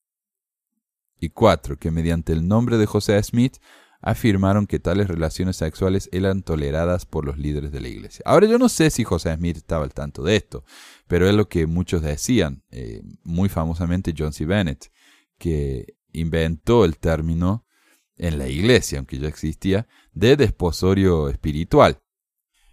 Y 1.18 1.30
4. 1.30 1.76
Que 1.76 1.90
mediante 1.90 2.32
el 2.32 2.46
nombre 2.46 2.76
de 2.76 2.86
José 2.86 3.22
Smith 3.22 3.56
afirmaron 4.00 4.66
que 4.66 4.78
tales 4.78 5.08
relaciones 5.08 5.56
sexuales 5.56 6.08
eran 6.12 6.42
toleradas 6.42 7.04
por 7.06 7.24
los 7.24 7.38
líderes 7.38 7.70
de 7.72 7.80
la 7.80 7.88
iglesia. 7.88 8.22
Ahora 8.24 8.46
yo 8.46 8.58
no 8.58 8.68
sé 8.68 8.90
si 8.90 9.04
José 9.04 9.34
Smith 9.34 9.58
estaba 9.58 9.84
al 9.84 9.92
tanto 9.92 10.22
de 10.22 10.36
esto, 10.36 10.64
pero 11.06 11.28
es 11.28 11.34
lo 11.34 11.48
que 11.48 11.66
muchos 11.66 12.02
decían, 12.02 12.62
eh, 12.70 13.02
muy 13.22 13.48
famosamente 13.48 14.14
John 14.16 14.32
C. 14.32 14.46
Bennett, 14.46 14.90
que 15.38 15.96
inventó 16.12 16.84
el 16.84 16.98
término 16.98 17.66
en 18.16 18.38
la 18.38 18.48
iglesia, 18.48 18.98
aunque 18.98 19.18
ya 19.18 19.28
existía, 19.28 19.86
de 20.12 20.36
desposorio 20.36 21.28
espiritual. 21.28 22.00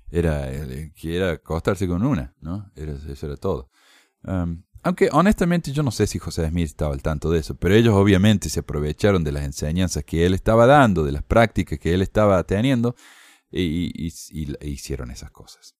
Era 0.09 0.51
eh, 0.51 0.93
que 0.95 1.21
acostarse 1.23 1.87
con 1.87 2.05
una, 2.05 2.35
¿no? 2.39 2.71
Era, 2.75 2.93
eso 2.93 3.25
era 3.25 3.35
todo. 3.37 3.69
Aunque 4.87 5.09
honestamente 5.11 5.73
yo 5.73 5.83
no 5.83 5.91
sé 5.91 6.07
si 6.07 6.17
José 6.17 6.47
Smith 6.47 6.67
estaba 6.67 6.93
al 6.93 7.01
tanto 7.01 7.29
de 7.29 7.39
eso, 7.39 7.55
pero 7.55 7.75
ellos 7.75 7.93
obviamente 7.93 8.47
se 8.47 8.61
aprovecharon 8.61 9.21
de 9.21 9.33
las 9.33 9.43
enseñanzas 9.43 10.05
que 10.05 10.25
él 10.25 10.33
estaba 10.33 10.65
dando, 10.65 11.03
de 11.03 11.11
las 11.11 11.23
prácticas 11.23 11.77
que 11.77 11.93
él 11.93 12.01
estaba 12.01 12.41
teniendo, 12.45 12.95
y, 13.51 14.07
hicieron 14.61 15.11
esas 15.11 15.29
cosas. 15.31 15.75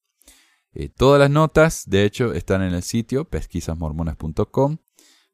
Eh, 0.74 0.90
todas 0.90 1.22
las 1.22 1.30
notas, 1.30 1.84
de 1.88 2.04
hecho, 2.04 2.34
están 2.34 2.62
en 2.62 2.74
el 2.74 2.84
sitio 2.84 3.24
pesquisasmormonas.com. 3.24 4.80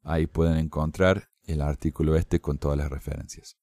Ahí 0.04 0.28
pueden 0.28 0.58
encontrar 0.58 1.32
el 1.46 1.60
artículo 1.60 2.16
este 2.16 2.40
con 2.42 2.60
todas 2.60 2.78
las 2.78 2.92
referencias. 2.92 3.58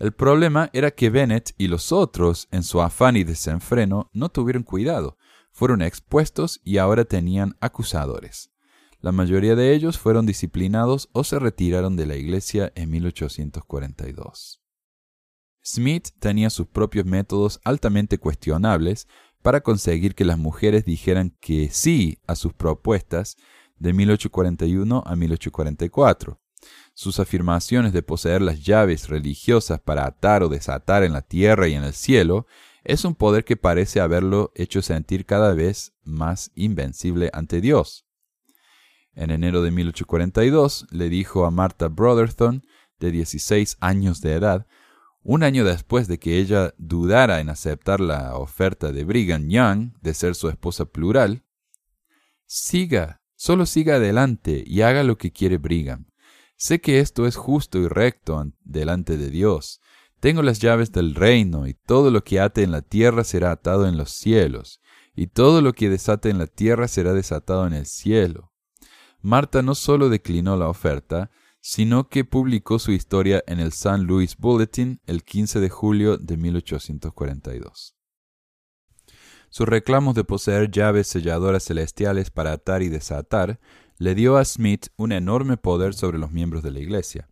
El 0.00 0.10
problema 0.10 0.70
era 0.72 0.90
que 0.90 1.08
Bennett 1.08 1.54
y 1.56 1.68
los 1.68 1.92
otros, 1.92 2.48
en 2.50 2.64
su 2.64 2.82
afán 2.82 3.16
y 3.16 3.22
desenfreno, 3.22 4.10
no 4.12 4.28
tuvieron 4.28 4.64
cuidado, 4.64 5.18
fueron 5.52 5.82
expuestos 5.82 6.60
y 6.64 6.78
ahora 6.78 7.04
tenían 7.04 7.56
acusadores. 7.60 8.50
La 9.00 9.12
mayoría 9.12 9.54
de 9.54 9.74
ellos 9.74 9.98
fueron 9.98 10.26
disciplinados 10.26 11.08
o 11.12 11.24
se 11.24 11.38
retiraron 11.38 11.96
de 11.96 12.06
la 12.06 12.16
iglesia 12.16 12.72
en 12.74 12.90
1842. 12.90 14.62
Smith 15.64 16.08
tenía 16.20 16.48
sus 16.50 16.68
propios 16.68 17.06
métodos 17.06 17.60
altamente 17.64 18.18
cuestionables 18.18 19.08
para 19.42 19.60
conseguir 19.60 20.14
que 20.14 20.24
las 20.24 20.38
mujeres 20.38 20.84
dijeran 20.84 21.36
que 21.40 21.70
sí 21.70 22.18
a 22.26 22.36
sus 22.36 22.52
propuestas 22.52 23.36
de 23.78 23.92
1841 23.92 25.02
a 25.04 25.16
1844. 25.16 26.40
Sus 26.94 27.20
afirmaciones 27.20 27.92
de 27.92 28.02
poseer 28.02 28.42
las 28.42 28.64
llaves 28.64 29.08
religiosas 29.08 29.80
para 29.80 30.06
atar 30.06 30.42
o 30.42 30.48
desatar 30.48 31.02
en 31.02 31.12
la 31.12 31.22
tierra 31.22 31.68
y 31.68 31.74
en 31.74 31.84
el 31.84 31.92
cielo 31.92 32.46
es 32.84 33.04
un 33.04 33.14
poder 33.14 33.44
que 33.44 33.56
parece 33.56 34.00
haberlo 34.00 34.52
hecho 34.54 34.80
sentir 34.80 35.26
cada 35.26 35.52
vez 35.52 35.92
más 36.04 36.52
invencible 36.54 37.30
ante 37.32 37.60
Dios. 37.60 38.05
En 39.16 39.30
enero 39.30 39.62
de 39.62 39.70
1842 39.70 40.86
le 40.90 41.08
dijo 41.08 41.46
a 41.46 41.50
Martha 41.50 41.88
Brotherton, 41.88 42.64
de 43.00 43.10
16 43.10 43.78
años 43.80 44.20
de 44.20 44.34
edad, 44.34 44.66
un 45.22 45.42
año 45.42 45.64
después 45.64 46.06
de 46.06 46.18
que 46.18 46.38
ella 46.38 46.74
dudara 46.78 47.40
en 47.40 47.48
aceptar 47.48 47.98
la 47.98 48.36
oferta 48.36 48.92
de 48.92 49.04
Brigham 49.04 49.48
Young 49.48 49.92
de 50.00 50.14
ser 50.14 50.34
su 50.34 50.48
esposa 50.48 50.84
plural, 50.84 51.42
Siga, 52.48 53.22
solo 53.34 53.66
siga 53.66 53.96
adelante 53.96 54.62
y 54.64 54.82
haga 54.82 55.02
lo 55.02 55.18
que 55.18 55.32
quiere 55.32 55.58
Brigham. 55.58 56.06
Sé 56.56 56.80
que 56.80 57.00
esto 57.00 57.26
es 57.26 57.34
justo 57.34 57.78
y 57.78 57.88
recto 57.88 58.52
delante 58.62 59.16
de 59.16 59.30
Dios. 59.30 59.80
Tengo 60.20 60.42
las 60.42 60.60
llaves 60.60 60.92
del 60.92 61.14
reino, 61.14 61.66
y 61.66 61.74
todo 61.74 62.10
lo 62.10 62.22
que 62.22 62.40
ate 62.40 62.62
en 62.62 62.70
la 62.70 62.82
tierra 62.82 63.24
será 63.24 63.50
atado 63.50 63.88
en 63.88 63.96
los 63.96 64.10
cielos, 64.10 64.80
y 65.14 65.26
todo 65.26 65.60
lo 65.60 65.72
que 65.72 65.90
desate 65.90 66.30
en 66.30 66.38
la 66.38 66.46
tierra 66.46 66.88
será 66.88 67.12
desatado 67.12 67.66
en 67.66 67.74
el 67.74 67.86
cielo. 67.86 68.52
Marta 69.20 69.62
no 69.62 69.74
solo 69.74 70.08
declinó 70.08 70.56
la 70.56 70.68
oferta, 70.68 71.30
sino 71.60 72.08
que 72.08 72.24
publicó 72.24 72.78
su 72.78 72.92
historia 72.92 73.42
en 73.46 73.58
el 73.58 73.68
St. 73.68 73.98
Louis 73.98 74.36
Bulletin 74.36 75.00
el 75.06 75.24
15 75.24 75.58
de 75.58 75.68
julio 75.68 76.16
de 76.16 76.36
1842. 76.36 77.96
Sus 79.50 79.66
reclamos 79.66 80.14
de 80.14 80.22
poseer 80.22 80.70
llaves 80.70 81.08
selladoras 81.08 81.64
celestiales 81.64 82.30
para 82.30 82.52
atar 82.52 82.82
y 82.82 82.88
desatar 82.88 83.58
le 83.98 84.14
dio 84.14 84.36
a 84.36 84.44
Smith 84.44 84.88
un 84.96 85.12
enorme 85.12 85.56
poder 85.56 85.94
sobre 85.94 86.18
los 86.18 86.30
miembros 86.30 86.62
de 86.62 86.70
la 86.70 86.80
Iglesia. 86.80 87.28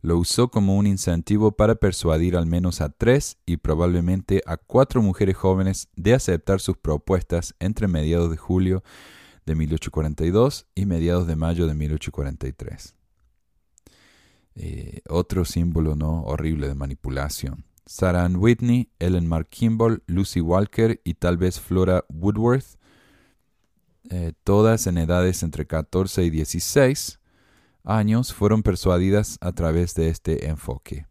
Lo 0.00 0.16
usó 0.16 0.48
como 0.48 0.76
un 0.76 0.86
incentivo 0.86 1.52
para 1.52 1.74
persuadir 1.74 2.36
al 2.36 2.46
menos 2.46 2.80
a 2.80 2.88
tres 2.88 3.38
y 3.46 3.58
probablemente 3.58 4.42
a 4.46 4.56
cuatro 4.56 5.02
mujeres 5.02 5.36
jóvenes 5.36 5.88
de 5.96 6.14
aceptar 6.14 6.60
sus 6.60 6.76
propuestas 6.76 7.54
entre 7.58 7.88
mediados 7.88 8.30
de 8.30 8.36
julio 8.36 8.82
de 9.48 9.56
1842 9.56 10.66
y 10.74 10.86
mediados 10.86 11.26
de 11.26 11.34
mayo 11.34 11.66
de 11.66 11.74
1843. 11.74 12.94
Eh, 14.54 15.00
otro 15.08 15.44
símbolo 15.44 15.96
no 15.96 16.22
horrible 16.22 16.68
de 16.68 16.74
manipulación. 16.74 17.64
Sarah 17.86 18.24
Ann 18.24 18.36
Whitney, 18.36 18.90
Ellen 18.98 19.26
Mark 19.26 19.48
Kimball, 19.48 20.02
Lucy 20.06 20.40
Walker 20.40 21.00
y 21.04 21.14
tal 21.14 21.38
vez 21.38 21.58
Flora 21.58 22.04
Woodworth, 22.08 22.76
eh, 24.10 24.32
todas 24.44 24.86
en 24.86 24.98
edades 24.98 25.42
entre 25.42 25.66
14 25.66 26.24
y 26.24 26.30
16 26.30 27.18
años, 27.84 28.34
fueron 28.34 28.62
persuadidas 28.62 29.38
a 29.40 29.52
través 29.52 29.94
de 29.94 30.10
este 30.10 30.48
enfoque. 30.48 31.06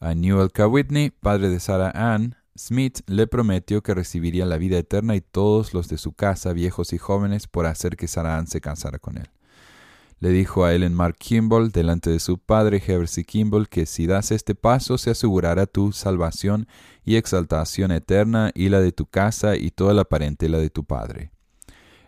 A 0.00 0.14
Newell 0.14 0.52
K. 0.52 0.66
Whitney, 0.66 1.10
padre 1.10 1.48
de 1.48 1.60
Sarah 1.60 1.92
Ann, 1.94 2.36
Smith 2.64 3.00
le 3.08 3.26
prometió 3.26 3.82
que 3.82 3.92
recibiría 3.92 4.46
la 4.46 4.56
vida 4.56 4.78
eterna 4.78 5.16
y 5.16 5.20
todos 5.20 5.74
los 5.74 5.88
de 5.88 5.98
su 5.98 6.12
casa, 6.12 6.52
viejos 6.52 6.92
y 6.92 6.98
jóvenes, 6.98 7.48
por 7.48 7.66
hacer 7.66 7.96
que 7.96 8.06
Sarah 8.06 8.46
se 8.46 8.60
casara 8.60 9.00
con 9.00 9.18
él. 9.18 9.28
Le 10.20 10.28
dijo 10.28 10.64
a 10.64 10.72
Ellen 10.72 10.94
Mark 10.94 11.16
Kimball, 11.18 11.72
delante 11.72 12.10
de 12.10 12.20
su 12.20 12.38
padre 12.38 12.80
C. 12.80 13.24
Kimball, 13.24 13.68
que 13.68 13.84
si 13.84 14.06
das 14.06 14.30
este 14.30 14.54
paso 14.54 14.96
se 14.96 15.10
asegurará 15.10 15.66
tu 15.66 15.90
salvación 15.90 16.68
y 17.04 17.16
exaltación 17.16 17.90
eterna 17.90 18.52
y 18.54 18.68
la 18.68 18.78
de 18.78 18.92
tu 18.92 19.06
casa 19.06 19.56
y 19.56 19.72
toda 19.72 19.92
la 19.92 20.04
parentela 20.04 20.58
de 20.58 20.70
tu 20.70 20.84
padre. 20.84 21.32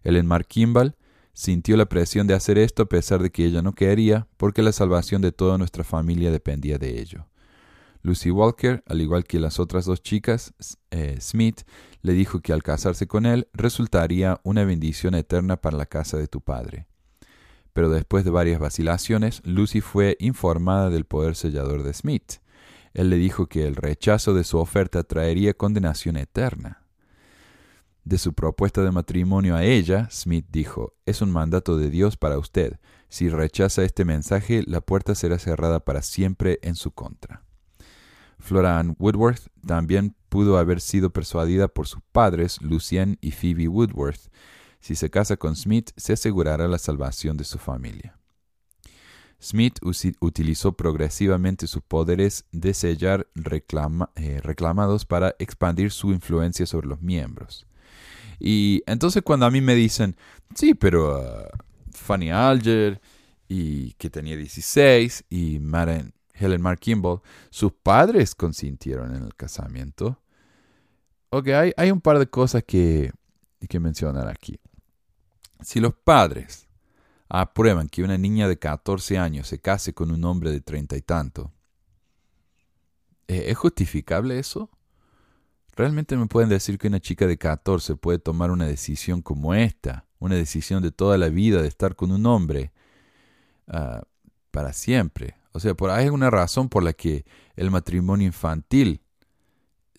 Ellen 0.05 0.27
Mark 0.27 0.47
Kimball 0.47 0.95
sintió 1.33 1.77
la 1.77 1.87
presión 1.87 2.29
de 2.29 2.35
hacer 2.35 2.59
esto 2.59 2.85
a 2.85 2.89
pesar 2.89 3.21
de 3.21 3.31
que 3.31 3.45
ella 3.45 3.61
no 3.61 3.73
quería, 3.73 4.29
porque 4.37 4.63
la 4.63 4.71
salvación 4.71 5.21
de 5.21 5.33
toda 5.33 5.59
nuestra 5.59 5.83
familia 5.83 6.31
dependía 6.31 6.79
de 6.79 7.01
ello. 7.01 7.27
Lucy 8.05 8.31
Walker, 8.31 8.85
al 8.87 9.01
igual 9.01 9.25
que 9.25 9.41
las 9.41 9.59
otras 9.59 9.85
dos 9.85 10.01
chicas, 10.01 10.55
eh, 10.93 11.17
Smith 11.21 11.63
le 12.03 12.13
dijo 12.13 12.41
que 12.41 12.53
al 12.53 12.63
casarse 12.63 13.09
con 13.09 13.27
él 13.27 13.49
resultaría 13.53 14.41
una 14.45 14.65
bendición 14.65 15.17
eterna 15.17 15.57
para 15.57 15.77
la 15.77 15.87
casa 15.87 16.17
de 16.17 16.29
tu 16.29 16.41
padre 16.41 16.87
pero 17.75 17.91
después 17.91 18.25
de 18.25 18.31
varias 18.31 18.61
vacilaciones, 18.61 19.43
Lucy 19.45 19.83
fue 19.83 20.17
informada 20.21 20.89
del 20.91 21.05
poder 21.05 21.35
sellador 21.35 21.83
de 21.83 21.93
Smith. 21.93 22.35
Él 22.95 23.11
le 23.11 23.17
dijo 23.17 23.49
que 23.49 23.67
el 23.67 23.75
rechazo 23.75 24.33
de 24.33 24.45
su 24.45 24.59
oferta 24.59 25.03
traería 25.03 25.55
condenación 25.55 26.17
eterna. 26.17 26.85
De 28.05 28.19
su 28.19 28.33
propuesta 28.33 28.83
de 28.83 28.93
matrimonio 28.93 29.57
a 29.57 29.65
ella, 29.65 30.09
Smith 30.11 30.47
dijo, 30.51 30.95
es 31.05 31.21
un 31.21 31.33
mandato 31.33 31.77
de 31.77 31.91
Dios 31.91 32.17
para 32.17 32.39
usted. 32.39 32.79
Si 33.09 33.29
rechaza 33.29 33.83
este 33.83 34.05
mensaje, 34.05 34.63
la 34.67 34.81
puerta 34.81 35.17
será 35.17 35.39
cerrada 35.41 35.81
para 35.81 36.03
siempre 36.03 36.61
en 36.63 36.77
su 36.77 36.93
contra. 36.93 37.44
Flora 38.39 38.79
Ann 38.79 38.97
Woodworth 38.99 39.49
también 39.67 40.15
pudo 40.29 40.59
haber 40.59 40.81
sido 40.81 41.11
persuadida 41.11 41.69
por 41.69 41.87
sus 41.87 42.01
padres, 42.13 42.61
Lucien 42.61 43.19
y 43.21 43.31
Phoebe 43.31 43.69
Woodworth, 43.69 44.31
si 44.81 44.97
se 44.97 45.09
casa 45.09 45.39
con 45.39 45.57
Smith, 45.57 45.93
se 45.97 46.13
asegurará 46.13 46.69
la 46.69 46.79
salvación 46.79 47.39
de 47.39 47.45
su 47.45 47.59
familia. 47.59 48.19
Smith 49.41 49.79
utilizó 50.21 50.73
progresivamente 50.73 51.67
sus 51.67 51.83
poderes 51.83 52.45
de 52.53 52.75
sellar 52.75 53.27
eh, 53.35 54.41
reclamados 54.43 55.07
para 55.07 55.37
expandir 55.39 55.91
su 55.91 56.13
influencia 56.13 56.67
sobre 56.67 56.89
los 56.89 57.01
miembros. 57.01 57.67
Y 58.39 58.83
entonces 58.87 59.23
cuando 59.23 59.47
a 59.47 59.51
mí 59.51 59.61
me 59.61 59.75
dicen, 59.75 60.17
sí, 60.55 60.75
pero 60.75 61.19
uh, 61.19 61.49
Fanny 61.93 62.31
Alger, 62.31 63.01
y 63.49 63.93
que 63.93 64.11
tenía 64.11 64.37
16, 64.37 65.25
y 65.31 65.61
Helen 66.35 66.61
Mark 66.61 66.81
Kimball, 66.81 67.21
sus 67.51 67.73
padres 67.73 68.35
consintieron 68.35 69.15
en 69.15 69.23
el 69.23 69.35
casamiento. 69.35 70.21
Ok, 71.31 71.49
hay, 71.49 71.73
hay 71.77 71.91
un 71.91 72.01
par 72.01 72.19
de 72.19 72.27
cosas 72.27 72.65
que, 72.65 73.13
que 73.69 73.81
mencionar 73.81 74.29
aquí. 74.29 74.59
Si 75.63 75.81
los 75.81 75.95
padres 75.95 76.69
aprueban 77.29 77.89
que 77.89 78.03
una 78.03 78.19
niña 78.19 78.49
de 78.49 78.59
14 78.59 79.17
años 79.19 79.49
se 79.49 79.61
case 79.61 79.95
con 79.95 80.11
un 80.11 80.25
hombre 80.25 80.51
de 80.51 80.61
treinta 80.61 80.97
y 80.97 81.03
tanto, 81.03 81.53
¿e-, 83.29 83.51
¿es 83.51 83.57
justificable 83.57 84.39
eso? 84.39 84.71
¿Realmente 85.77 86.17
me 86.17 86.27
pueden 86.27 86.51
decir 86.51 86.79
que 86.79 86.89
una 86.89 87.01
chica 87.01 87.27
de 87.27 87.39
14 87.39 87.97
puede 87.97 88.19
tomar 88.19 88.51
una 88.51 88.67
decisión 88.67 89.23
como 89.23 89.55
esta, 89.55 90.07
una 90.19 90.37
decisión 90.37 90.83
de 90.83 90.93
toda 90.93 91.19
la 91.19 91.29
vida 91.29 91.63
de 91.63 91.69
estar 91.69 91.97
con 91.97 92.13
un 92.13 92.27
hombre 92.27 92.73
ah, 93.67 94.03
para 94.51 94.73
siempre? 94.73 95.37
O 95.55 95.61
sea, 95.61 95.75
por 95.75 95.91
hay 95.91 96.07
alguna 96.07 96.31
razón 96.31 96.69
por 96.69 96.83
la 96.83 96.93
que 96.93 97.25
el 97.55 97.71
matrimonio 97.71 98.27
infantil 98.27 99.01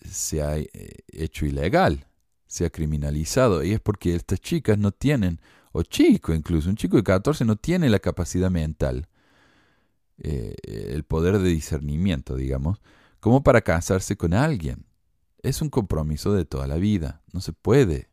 se 0.08 0.42
ha 0.42 0.58
eh, 0.58 0.68
hecho 1.08 1.46
ilegal, 1.46 2.06
se 2.46 2.66
ha 2.66 2.70
criminalizado, 2.70 3.64
y 3.64 3.72
es 3.72 3.80
porque 3.80 4.14
estas 4.14 4.38
chicas 4.38 4.78
no 4.78 4.92
tienen 4.92 5.40
o 5.72 5.82
chico 5.82 6.32
incluso, 6.32 6.68
un 6.68 6.76
chico 6.76 6.96
de 6.96 7.02
14 7.02 7.44
no 7.44 7.56
tiene 7.56 7.90
la 7.90 7.98
capacidad 7.98 8.50
mental, 8.50 9.08
eh, 10.18 10.54
el 10.62 11.04
poder 11.04 11.38
de 11.38 11.48
discernimiento, 11.48 12.36
digamos, 12.36 12.80
como 13.20 13.42
para 13.42 13.60
casarse 13.60 14.16
con 14.16 14.34
alguien. 14.34 14.86
Es 15.42 15.62
un 15.62 15.68
compromiso 15.68 16.32
de 16.32 16.44
toda 16.44 16.66
la 16.66 16.76
vida, 16.76 17.22
no 17.32 17.40
se 17.40 17.52
puede. 17.52 18.08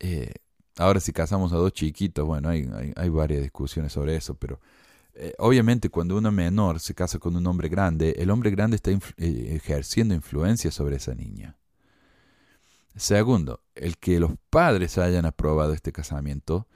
Eh, 0.00 0.34
ahora 0.76 1.00
si 1.00 1.12
casamos 1.12 1.52
a 1.52 1.56
dos 1.56 1.72
chiquitos, 1.72 2.26
bueno, 2.26 2.48
hay, 2.48 3.08
varias 3.08 3.42
discusiones 3.42 3.92
sobre 3.92 4.16
eso, 4.16 4.34
pero 4.34 4.60
eh, 5.18 5.32
obviamente 5.38 5.88
cuando 5.88 6.18
uno 6.18 6.30
menor 6.30 6.78
se 6.78 6.94
casa 6.94 7.18
con 7.18 7.36
un 7.36 7.46
hombre 7.46 7.68
grande, 7.68 8.14
el 8.18 8.30
hombre 8.30 8.50
grande 8.50 8.76
está 8.76 8.90
ejerciendo 9.16 10.14
influencia 10.14 10.70
sobre 10.70 10.96
esa 10.96 11.14
niña. 11.14 11.56
Segundo, 12.94 13.62
el 13.74 13.96
que 13.98 14.20
los 14.20 14.32
padres 14.50 14.98
hayan 14.98 15.26
aprobado 15.26 15.72
este 15.72 15.92
casamiento 15.92 16.66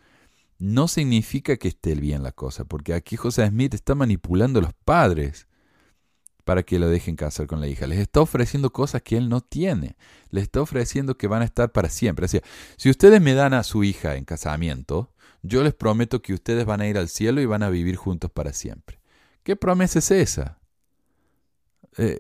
no 0.59 0.89
significa 0.89 1.57
que 1.57 1.69
esté 1.69 1.95
bien 1.95 2.23
la 2.23 2.33
cosa, 2.33 2.65
porque 2.65 2.95
aquí 2.95 3.17
José 3.17 3.47
Smith 3.47 3.75
está 3.75 3.95
manipulando 3.95 4.59
a 4.59 4.63
los 4.63 4.73
padres 4.85 5.47
para 6.45 6.63
que 6.63 6.79
lo 6.79 6.89
dejen 6.89 7.17
casar 7.17 7.47
con 7.47 7.61
la 7.61 7.69
hija. 7.69 7.87
Les 7.87 7.99
está 7.99 8.21
ofreciendo 8.21 8.71
cosas 8.71 9.03
que 9.03 9.17
él 9.17 9.29
no 9.29 9.41
tiene. 9.41 9.97
Les 10.31 10.45
está 10.45 10.61
ofreciendo 10.61 11.17
que 11.17 11.29
van 11.29 11.43
a 11.43 11.45
estar 11.45 11.73
para 11.73 11.89
siempre. 11.89 12.27
O 12.27 12.29
si 12.29 12.91
ustedes 12.91 13.21
me 13.21 13.35
dan 13.35 13.55
a 13.55 13.63
su 13.63 13.85
hija 13.85 14.17
en 14.17 14.25
casamiento, 14.25 15.13
yo 15.43 15.63
les 15.63 15.75
prometo 15.75 16.23
que 16.23 16.35
ustedes 16.35 16.65
van 16.65 16.81
a 16.81 16.89
ir 16.89 16.99
al 16.99 17.09
cielo 17.09 17.41
y 17.41 17.47
van 17.47 17.63
a 17.63 17.71
vivir 17.71 17.97
juntos 17.97 18.31
para 18.31 18.53
siempre. 18.53 19.01
¿Qué 19.43 19.57
promesa 19.57 19.99
es 19.99 20.11
esa? 20.11 20.59
Eh, 21.97 22.19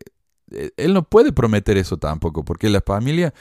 eh, 0.50 0.70
él 0.76 0.94
no 0.94 1.04
puede 1.04 1.33
prometer 1.33 1.76
eso 1.76 1.96
tampoco, 1.98 2.44
porque 2.44 2.68
la 2.70 2.80
familia 2.80 3.33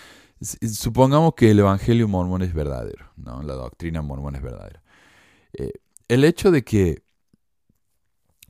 supongamos 0.41 1.33
que 1.35 1.51
el 1.51 1.59
Evangelio 1.59 2.07
mormón 2.07 2.41
es 2.41 2.53
verdadero, 2.53 3.11
¿no? 3.17 3.41
la 3.41 3.55
doctrina 3.55 4.01
mormón 4.01 4.35
es 4.35 4.41
verdadera. 4.41 4.81
Eh, 5.53 5.71
el 6.07 6.23
hecho 6.23 6.51
de 6.51 6.63
que 6.63 7.03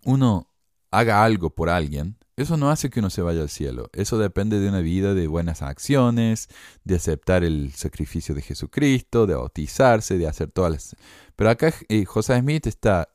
uno 0.03 0.47
haga 0.91 1.23
algo 1.23 1.49
por 1.49 1.69
alguien, 1.69 2.17
eso 2.41 2.57
no 2.57 2.69
hace 2.69 2.89
que 2.89 2.99
uno 2.99 3.09
se 3.09 3.21
vaya 3.21 3.41
al 3.41 3.49
cielo. 3.49 3.89
Eso 3.93 4.17
depende 4.17 4.59
de 4.59 4.69
una 4.69 4.79
vida 4.81 5.13
de 5.13 5.27
buenas 5.27 5.61
acciones, 5.61 6.47
de 6.83 6.95
aceptar 6.95 7.43
el 7.43 7.71
sacrificio 7.73 8.35
de 8.35 8.41
Jesucristo, 8.41 9.27
de 9.27 9.35
bautizarse, 9.35 10.17
de 10.17 10.27
hacer 10.27 10.51
todas 10.51 10.71
las... 10.71 10.95
Pero 11.35 11.49
acá 11.49 11.73
eh, 11.87 12.05
José 12.05 12.39
Smith 12.39 12.67
está 12.67 13.09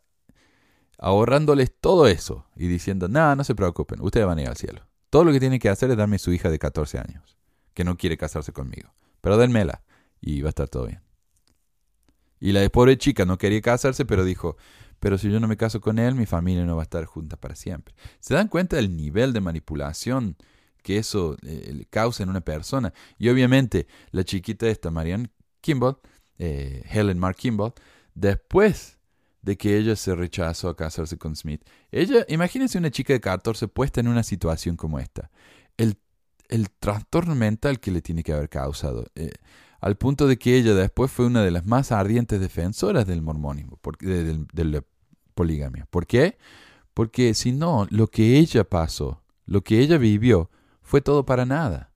ahorrándoles 0.98 1.72
todo 1.80 2.06
eso 2.06 2.46
y 2.56 2.66
diciendo, 2.66 3.08
nada, 3.08 3.36
no 3.36 3.44
se 3.44 3.54
preocupen, 3.54 4.00
ustedes 4.00 4.26
van 4.26 4.38
a 4.38 4.42
ir 4.42 4.48
al 4.48 4.56
cielo. 4.56 4.86
Todo 5.10 5.24
lo 5.24 5.32
que 5.32 5.40
tienen 5.40 5.58
que 5.58 5.68
hacer 5.68 5.90
es 5.90 5.96
darme 5.96 6.18
su 6.18 6.32
hija 6.32 6.50
de 6.50 6.58
14 6.58 6.98
años 6.98 7.38
que 7.74 7.84
no 7.84 7.96
quiere 7.96 8.16
casarse 8.16 8.52
conmigo. 8.52 8.94
Pero 9.20 9.36
denmela 9.36 9.82
y 10.20 10.40
va 10.42 10.48
a 10.48 10.50
estar 10.50 10.68
todo 10.68 10.86
bien. 10.86 11.02
Y 12.40 12.52
la 12.52 12.68
pobre 12.68 12.98
chica 12.98 13.24
no 13.24 13.38
quería 13.38 13.60
casarse, 13.60 14.04
pero 14.04 14.24
dijo, 14.24 14.56
pero 15.04 15.18
si 15.18 15.30
yo 15.30 15.38
no 15.38 15.46
me 15.46 15.58
caso 15.58 15.82
con 15.82 15.98
él, 15.98 16.14
mi 16.14 16.24
familia 16.24 16.64
no 16.64 16.76
va 16.76 16.82
a 16.82 16.84
estar 16.84 17.04
junta 17.04 17.36
para 17.36 17.54
siempre. 17.54 17.94
¿Se 18.20 18.32
dan 18.32 18.48
cuenta 18.48 18.76
del 18.76 18.96
nivel 18.96 19.34
de 19.34 19.42
manipulación 19.42 20.34
que 20.82 20.96
eso 20.96 21.36
eh, 21.42 21.84
causa 21.90 22.22
en 22.22 22.30
una 22.30 22.40
persona? 22.40 22.94
Y 23.18 23.28
obviamente 23.28 23.86
la 24.12 24.24
chiquita 24.24 24.66
esta, 24.66 24.90
Marianne 24.90 25.28
Kimball, 25.60 25.98
eh, 26.38 26.84
Helen 26.90 27.18
Mark 27.18 27.36
Kimball, 27.36 27.74
después 28.14 28.96
de 29.42 29.58
que 29.58 29.76
ella 29.76 29.94
se 29.94 30.14
rechazó 30.14 30.70
a 30.70 30.76
casarse 30.76 31.18
con 31.18 31.36
Smith, 31.36 31.60
ella, 31.92 32.24
imagínense 32.28 32.78
una 32.78 32.90
chica 32.90 33.12
de 33.12 33.20
14 33.20 33.68
puesta 33.68 34.00
en 34.00 34.08
una 34.08 34.22
situación 34.22 34.74
como 34.74 34.98
esta. 34.98 35.30
El 35.76 35.98
el 36.48 36.70
trastorno 36.70 37.34
mental 37.34 37.80
que 37.80 37.90
le 37.90 38.02
tiene 38.02 38.22
que 38.22 38.32
haber 38.32 38.48
causado, 38.48 39.06
eh, 39.14 39.32
al 39.80 39.96
punto 39.96 40.26
de 40.26 40.38
que 40.38 40.56
ella 40.56 40.74
después 40.74 41.10
fue 41.10 41.26
una 41.26 41.42
de 41.42 41.50
las 41.50 41.66
más 41.66 41.92
ardientes 41.92 42.40
defensoras 42.40 43.06
del 43.06 43.22
mormonismo, 43.22 43.78
la 44.00 44.84
poligamia. 45.34 45.86
¿Por 45.90 46.06
qué? 46.06 46.38
Porque 46.94 47.34
si 47.34 47.52
no, 47.52 47.86
lo 47.90 48.08
que 48.08 48.38
ella 48.38 48.64
pasó, 48.64 49.22
lo 49.46 49.62
que 49.62 49.80
ella 49.80 49.98
vivió, 49.98 50.50
fue 50.82 51.00
todo 51.00 51.24
para 51.26 51.44
nada. 51.44 51.90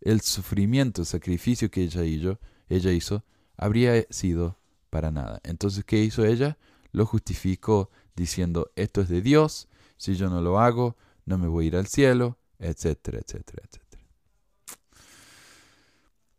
el 0.00 0.22
sufrimiento, 0.22 1.02
el 1.02 1.06
sacrificio 1.06 1.70
que 1.70 1.82
ella 1.82 2.04
hizo, 2.04 2.40
ella 2.70 2.90
hizo, 2.90 3.22
habría 3.56 4.06
sido 4.08 4.58
para 4.88 5.10
nada. 5.10 5.40
Entonces, 5.44 5.84
¿qué 5.84 5.98
hizo 5.98 6.24
ella? 6.24 6.56
Lo 6.92 7.04
justificó 7.04 7.90
diciendo, 8.16 8.70
esto 8.76 9.02
es 9.02 9.08
de 9.10 9.20
Dios, 9.20 9.68
si 9.98 10.14
yo 10.14 10.30
no 10.30 10.40
lo 10.40 10.58
hago, 10.58 10.96
no 11.26 11.36
me 11.36 11.48
voy 11.48 11.66
a 11.66 11.68
ir 11.68 11.76
al 11.76 11.86
cielo, 11.86 12.38
etcétera, 12.58 13.18
etcétera, 13.18 13.62
etcétera. 13.68 14.04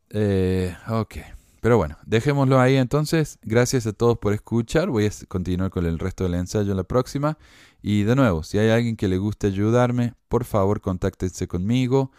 Eh, 0.09 0.75
ok. 0.89 1.17
Pero 1.61 1.77
bueno, 1.77 1.95
dejémoslo 2.05 2.59
ahí 2.59 2.75
entonces. 2.75 3.37
Gracias 3.43 3.85
a 3.85 3.93
todos 3.93 4.17
por 4.17 4.33
escuchar. 4.33 4.89
Voy 4.89 5.05
a 5.05 5.11
continuar 5.27 5.69
con 5.69 5.85
el 5.85 5.99
resto 5.99 6.23
del 6.23 6.33
ensayo 6.33 6.71
en 6.71 6.77
la 6.77 6.83
próxima. 6.83 7.37
Y 7.83 8.03
de 8.03 8.15
nuevo, 8.15 8.43
si 8.43 8.57
hay 8.57 8.69
alguien 8.69 8.97
que 8.97 9.07
le 9.07 9.19
guste 9.19 9.47
ayudarme, 9.47 10.15
por 10.27 10.43
favor 10.43 10.81
contáctense 10.81 11.47
conmigo. 11.47 12.11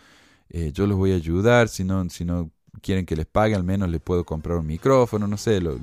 Eh, 0.49 0.71
yo 0.73 0.87
los 0.87 0.97
voy 0.97 1.13
a 1.13 1.17
ayudar. 1.17 1.69
Si 1.69 1.83
no, 1.83 2.09
si 2.09 2.25
no 2.25 2.53
quieren 2.81 3.05
que 3.05 3.17
les 3.17 3.27
pague, 3.27 3.57
al 3.57 3.65
menos 3.65 3.89
les 3.89 4.01
puedo 4.01 4.25
comprar 4.25 4.59
un 4.59 4.67
micrófono, 4.67 5.27
no 5.27 5.37
sé, 5.37 5.61
los 5.61 5.79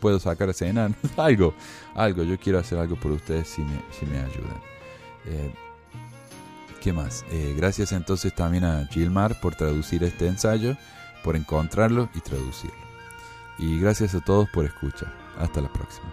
puedo 0.00 0.18
sacar 0.18 0.50
a 0.50 0.52
cenar. 0.52 0.90
algo, 1.16 1.54
algo. 1.94 2.24
Yo 2.24 2.36
quiero 2.40 2.58
hacer 2.58 2.76
algo 2.76 2.96
por 2.96 3.12
ustedes 3.12 3.46
si 3.46 3.62
me, 3.62 3.82
si 3.98 4.04
me 4.04 4.18
ayudan. 4.18 4.60
Eh, 5.26 5.54
¿Qué 6.80 6.92
más? 6.92 7.24
Eh, 7.30 7.54
gracias 7.56 7.92
entonces 7.92 8.34
también 8.34 8.64
a 8.64 8.86
Gilmar 8.86 9.40
por 9.40 9.54
traducir 9.54 10.02
este 10.02 10.26
ensayo, 10.26 10.76
por 11.22 11.36
encontrarlo 11.36 12.08
y 12.14 12.20
traducirlo. 12.20 12.85
Y 13.58 13.80
gracias 13.80 14.14
a 14.14 14.20
todos 14.20 14.48
por 14.50 14.64
escuchar. 14.64 15.12
Hasta 15.38 15.60
la 15.60 15.68
próxima. 15.68 16.12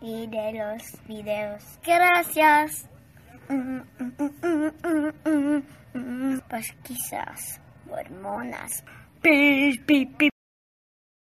y 0.00 0.26
de 0.26 0.52
los 0.52 0.82
videos. 1.06 1.62
Gracias. 1.84 2.88
Pues 6.48 6.72
quizás 6.82 7.60
hormonas. 7.90 8.84